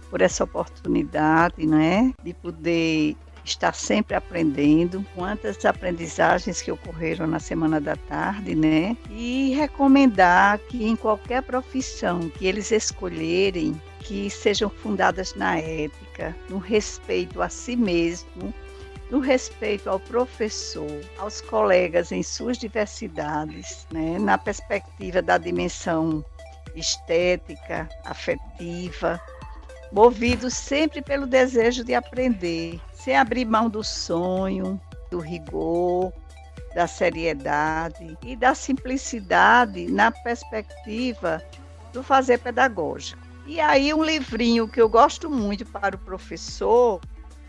[0.09, 7.79] por essa oportunidade, né, de poder estar sempre aprendendo, quantas aprendizagens que ocorreram na semana
[7.79, 8.97] da tarde, né?
[9.11, 16.59] E recomendar que em qualquer profissão que eles escolherem, que sejam fundadas na ética, no
[16.59, 18.53] respeito a si mesmo,
[19.09, 24.17] no respeito ao professor, aos colegas em suas diversidades, né?
[24.19, 26.23] na perspectiva da dimensão
[26.75, 29.19] estética, afetiva,
[29.91, 34.79] movidos sempre pelo desejo de aprender, sem abrir mão do sonho,
[35.09, 36.13] do rigor,
[36.75, 41.41] da seriedade e da simplicidade na perspectiva
[41.93, 43.24] do fazer pedagógico.
[43.45, 46.99] E aí um livrinho que eu gosto muito para o professor,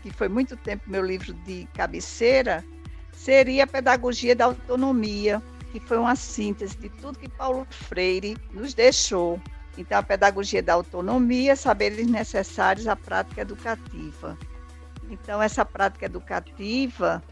[0.01, 2.63] que foi muito tempo meu livro de cabeceira,
[3.11, 5.41] seria a Pedagogia da Autonomia,
[5.71, 9.41] que foi uma síntese de tudo que Paulo Freire nos deixou.
[9.77, 14.37] Então, a pedagogia da autonomia, saberes necessários à prática educativa.
[15.09, 17.23] Então, essa prática educativa,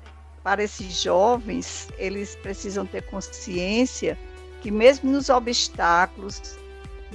[0.44, 4.18] para esses jovens, eles precisam ter consciência
[4.62, 6.56] que, mesmo nos obstáculos,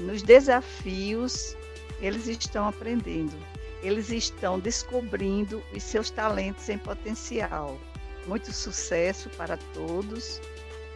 [0.01, 1.57] nos desafios,
[2.01, 3.37] eles estão aprendendo,
[3.83, 7.79] eles estão descobrindo os seus talentos em potencial.
[8.27, 10.41] Muito sucesso para todos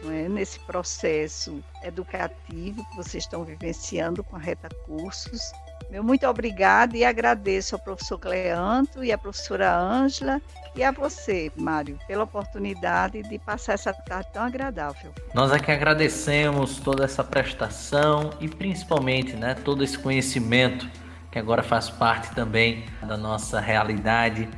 [0.03, 0.29] é?
[0.29, 5.41] nesse processo educativo que vocês estão vivenciando com a Reta Cursos.
[5.89, 10.41] Meu muito obrigada e agradeço ao professor Cleanto e à professora Ângela
[10.75, 15.13] e a você, Mário, pela oportunidade de passar essa tarde tão agradável.
[15.33, 20.89] Nós é que agradecemos toda essa prestação e principalmente né, todo esse conhecimento
[21.31, 24.49] que agora faz parte também da nossa realidade.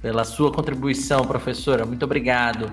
[0.00, 2.72] Pela sua contribuição, professora, muito obrigado.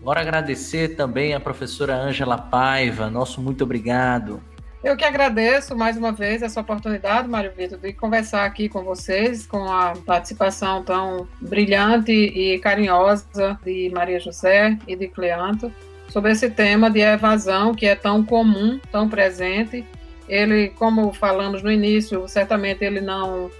[0.00, 4.42] Agora agradecer também a professora Ângela Paiva, nosso muito obrigado.
[4.82, 9.46] Eu que agradeço mais uma vez essa oportunidade, Mário Vitor, de conversar aqui com vocês,
[9.46, 15.70] com a participação tão brilhante e carinhosa de Maria José e de Cleanto,
[16.08, 19.84] sobre esse tema de evasão que é tão comum, tão presente.
[20.26, 23.50] Ele, como falamos no início, certamente ele não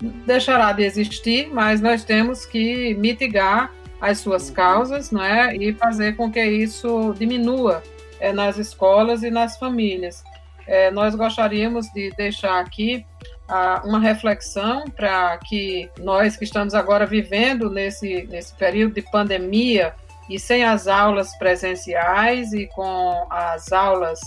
[0.00, 4.54] deixará de existir, mas nós temos que mitigar as suas uhum.
[4.54, 5.56] causas, não é?
[5.56, 7.82] E fazer com que isso diminua
[8.20, 10.22] é, nas escolas e nas famílias
[10.66, 13.06] é, nós gostaríamos de deixar aqui
[13.48, 19.94] ah, uma reflexão para que nós que estamos agora vivendo nesse, nesse período de pandemia
[20.28, 24.20] e sem as aulas presenciais e com as aulas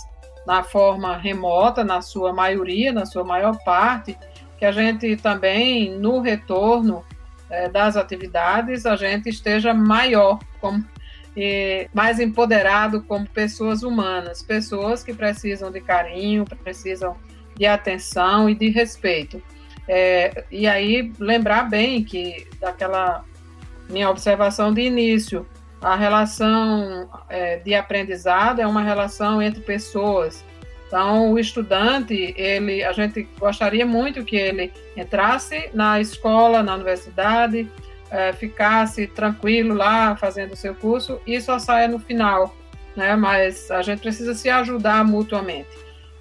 [0.48, 4.18] na forma remota, na sua maioria, na sua maior parte,
[4.58, 7.04] que a gente também, no retorno
[7.50, 10.84] é, das atividades, a gente esteja maior como
[11.36, 17.16] e mais empoderado como pessoas humanas, pessoas que precisam de carinho, precisam
[17.56, 19.42] de atenção e de respeito.
[19.88, 23.24] É, e aí lembrar bem que daquela
[23.90, 25.48] minha observação de início,
[25.82, 30.44] a relação é, de aprendizado é uma relação entre pessoas.
[30.88, 37.70] Então, o estudante, ele, a gente gostaria muito que ele entrasse na escola, na universidade,
[38.12, 42.56] é, ficasse tranquilo lá fazendo o seu curso e só saia no final,
[42.96, 43.16] né?
[43.16, 45.70] Mas a gente precisa se ajudar mutuamente.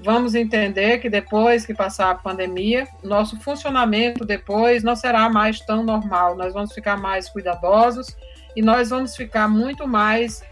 [0.00, 5.82] Vamos entender que depois que passar a pandemia, nosso funcionamento depois não será mais tão
[5.82, 6.36] normal.
[6.36, 8.16] Nós vamos ficar mais cuidadosos
[8.54, 10.42] e nós vamos ficar muito mais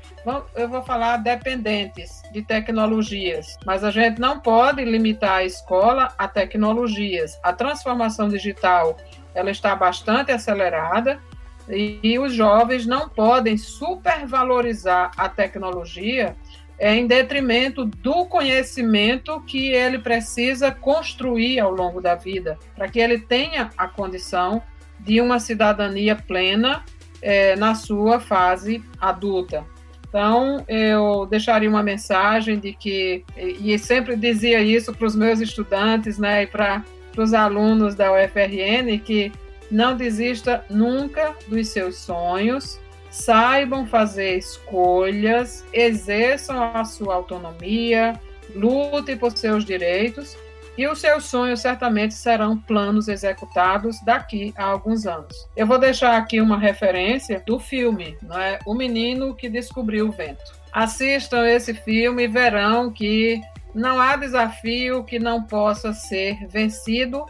[0.57, 6.27] eu vou falar dependentes de tecnologias, mas a gente não pode limitar a escola a
[6.27, 7.39] tecnologias.
[7.45, 8.97] A transformação digital
[9.37, 11.21] ela está bastante acelerada
[11.69, 16.35] e, e os jovens não podem supervalorizar a tecnologia
[16.79, 22.99] é, em detrimento do conhecimento que ele precisa construir ao longo da vida, para que
[22.99, 24.63] ele tenha a condição
[24.99, 26.83] de uma cidadania plena
[27.21, 29.65] é, na sua fase adulta.
[30.09, 36.19] Então, eu deixaria uma mensagem de que, e sempre dizia isso para os meus estudantes,
[36.19, 36.83] né, e para
[37.17, 39.33] para os alunos da UFRN que
[39.71, 42.79] não desista nunca dos seus sonhos,
[43.11, 48.21] saibam fazer escolhas, exerçam a sua autonomia,
[48.55, 50.37] lutem por seus direitos
[50.77, 55.49] e os seus sonhos certamente serão planos executados daqui a alguns anos.
[55.57, 58.59] Eu vou deixar aqui uma referência do filme, não é?
[58.67, 60.55] O Menino que Descobriu o Vento.
[60.71, 63.41] Assistam esse filme e verão que
[63.77, 67.27] não há desafio que não possa ser vencido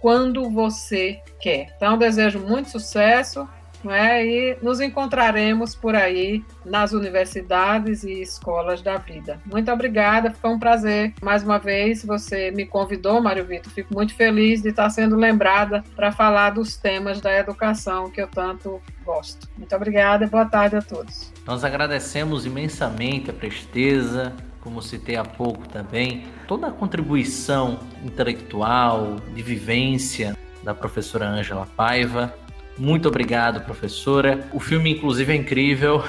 [0.00, 1.72] quando você quer.
[1.76, 3.48] Então, desejo muito sucesso
[3.82, 9.40] né, e nos encontraremos por aí nas universidades e escolas da vida.
[9.46, 11.14] Muito obrigada, foi um prazer.
[11.22, 13.72] Mais uma vez, você me convidou, Mário Vitor.
[13.72, 18.28] Fico muito feliz de estar sendo lembrada para falar dos temas da educação que eu
[18.28, 19.48] tanto gosto.
[19.56, 21.32] Muito obrigada e boa tarde a todos.
[21.46, 24.34] Nós agradecemos imensamente a presteza,
[24.66, 32.34] como citei há pouco também, toda a contribuição intelectual, de vivência da professora Ângela Paiva.
[32.76, 34.44] Muito obrigado, professora.
[34.52, 36.02] O filme, inclusive, é incrível.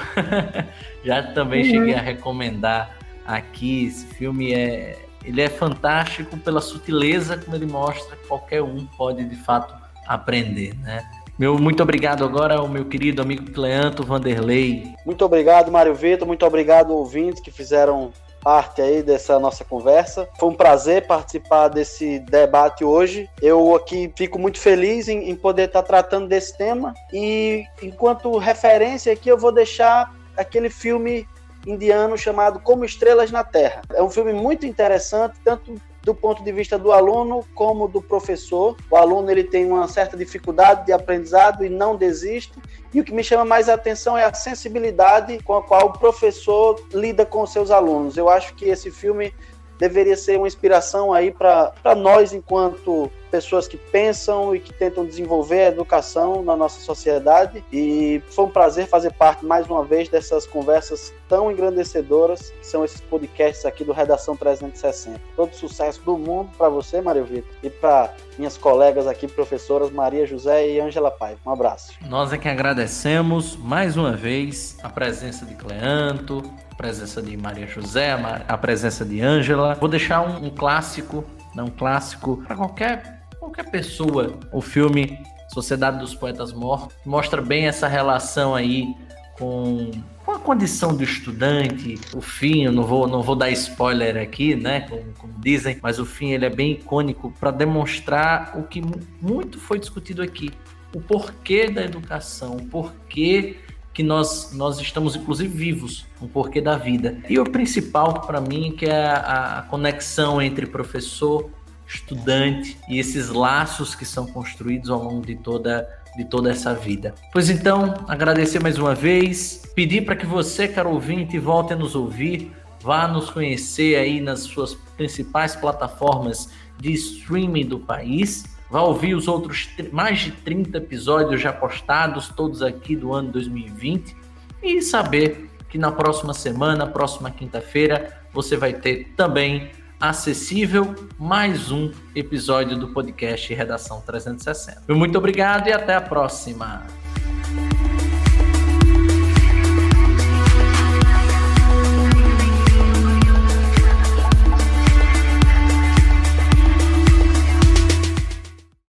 [1.04, 1.70] Já também uhum.
[1.70, 3.86] cheguei a recomendar aqui.
[3.86, 9.24] Esse filme é, ele é fantástico pela sutileza como ele mostra que qualquer um pode
[9.24, 9.72] de fato
[10.04, 11.08] aprender, né?
[11.38, 14.92] Meu muito obrigado agora ao meu querido amigo Cleanto Vanderlei.
[15.06, 16.26] Muito obrigado, Mário Vitor.
[16.26, 18.10] Muito obrigado, ouvintes que fizeram
[18.48, 20.26] parte aí dessa nossa conversa.
[20.38, 23.28] Foi um prazer participar desse debate hoje.
[23.42, 29.12] Eu aqui fico muito feliz em, em poder estar tratando desse tema e enquanto referência
[29.12, 31.28] aqui eu vou deixar aquele filme
[31.66, 33.82] indiano chamado Como Estrelas na Terra.
[33.92, 35.74] É um filme muito interessante, tanto
[36.08, 38.74] do ponto de vista do aluno como do professor.
[38.90, 42.58] O aluno ele tem uma certa dificuldade de aprendizado e não desiste.
[42.94, 45.92] E o que me chama mais a atenção é a sensibilidade com a qual o
[45.92, 48.16] professor lida com seus alunos.
[48.16, 49.34] Eu acho que esse filme
[49.78, 55.60] deveria ser uma inspiração aí para nós, enquanto pessoas que pensam e que tentam desenvolver
[55.60, 57.62] a educação na nossa sociedade.
[57.72, 62.84] E foi um prazer fazer parte mais uma vez dessas conversas tão engrandecedoras que são
[62.84, 65.20] esses podcasts aqui do Redação 360.
[65.36, 70.26] Todo sucesso do mundo para você, Mário Vitor, e para minhas colegas aqui, professoras Maria
[70.26, 71.36] José e Ângela Pai.
[71.44, 71.92] Um abraço.
[72.08, 76.42] Nós é que agradecemos mais uma vez a presença de Cleanto,
[76.78, 78.12] presença de Maria José,
[78.46, 79.74] a presença de Ângela.
[79.74, 81.24] Vou deixar um, um clássico,
[81.54, 84.38] não um clássico para qualquer qualquer pessoa.
[84.52, 85.18] O filme
[85.52, 88.94] Sociedade dos Poetas Mortos mostra bem essa relação aí
[89.38, 89.90] com,
[90.24, 91.98] com a condição do estudante.
[92.14, 94.82] O fim, eu não vou, não vou dar spoiler aqui, né?
[94.82, 98.82] Como, como dizem, mas o fim ele é bem icônico para demonstrar o que
[99.20, 100.50] muito foi discutido aqui.
[100.94, 103.56] O porquê da educação, o porquê
[103.98, 107.18] que nós, nós estamos inclusive vivos, o porquê da vida.
[107.28, 111.50] E o principal para mim que é a, a conexão entre professor
[111.84, 117.12] estudante e esses laços que são construídos ao longo de toda de toda essa vida.
[117.32, 121.96] Pois então, agradecer mais uma vez, pedir para que você, caro ouvinte, volte a nos
[121.96, 129.14] ouvir, vá nos conhecer aí nas suas principais plataformas de streaming do país, vá ouvir
[129.14, 134.16] os outros mais de 30 episódios já postados, todos aqui do ano 2020,
[134.62, 141.90] e saber que na próxima semana, próxima quinta-feira, você vai ter também acessível mais um
[142.14, 144.94] episódio do podcast Redação 360.
[144.94, 146.86] Muito obrigado e até a próxima.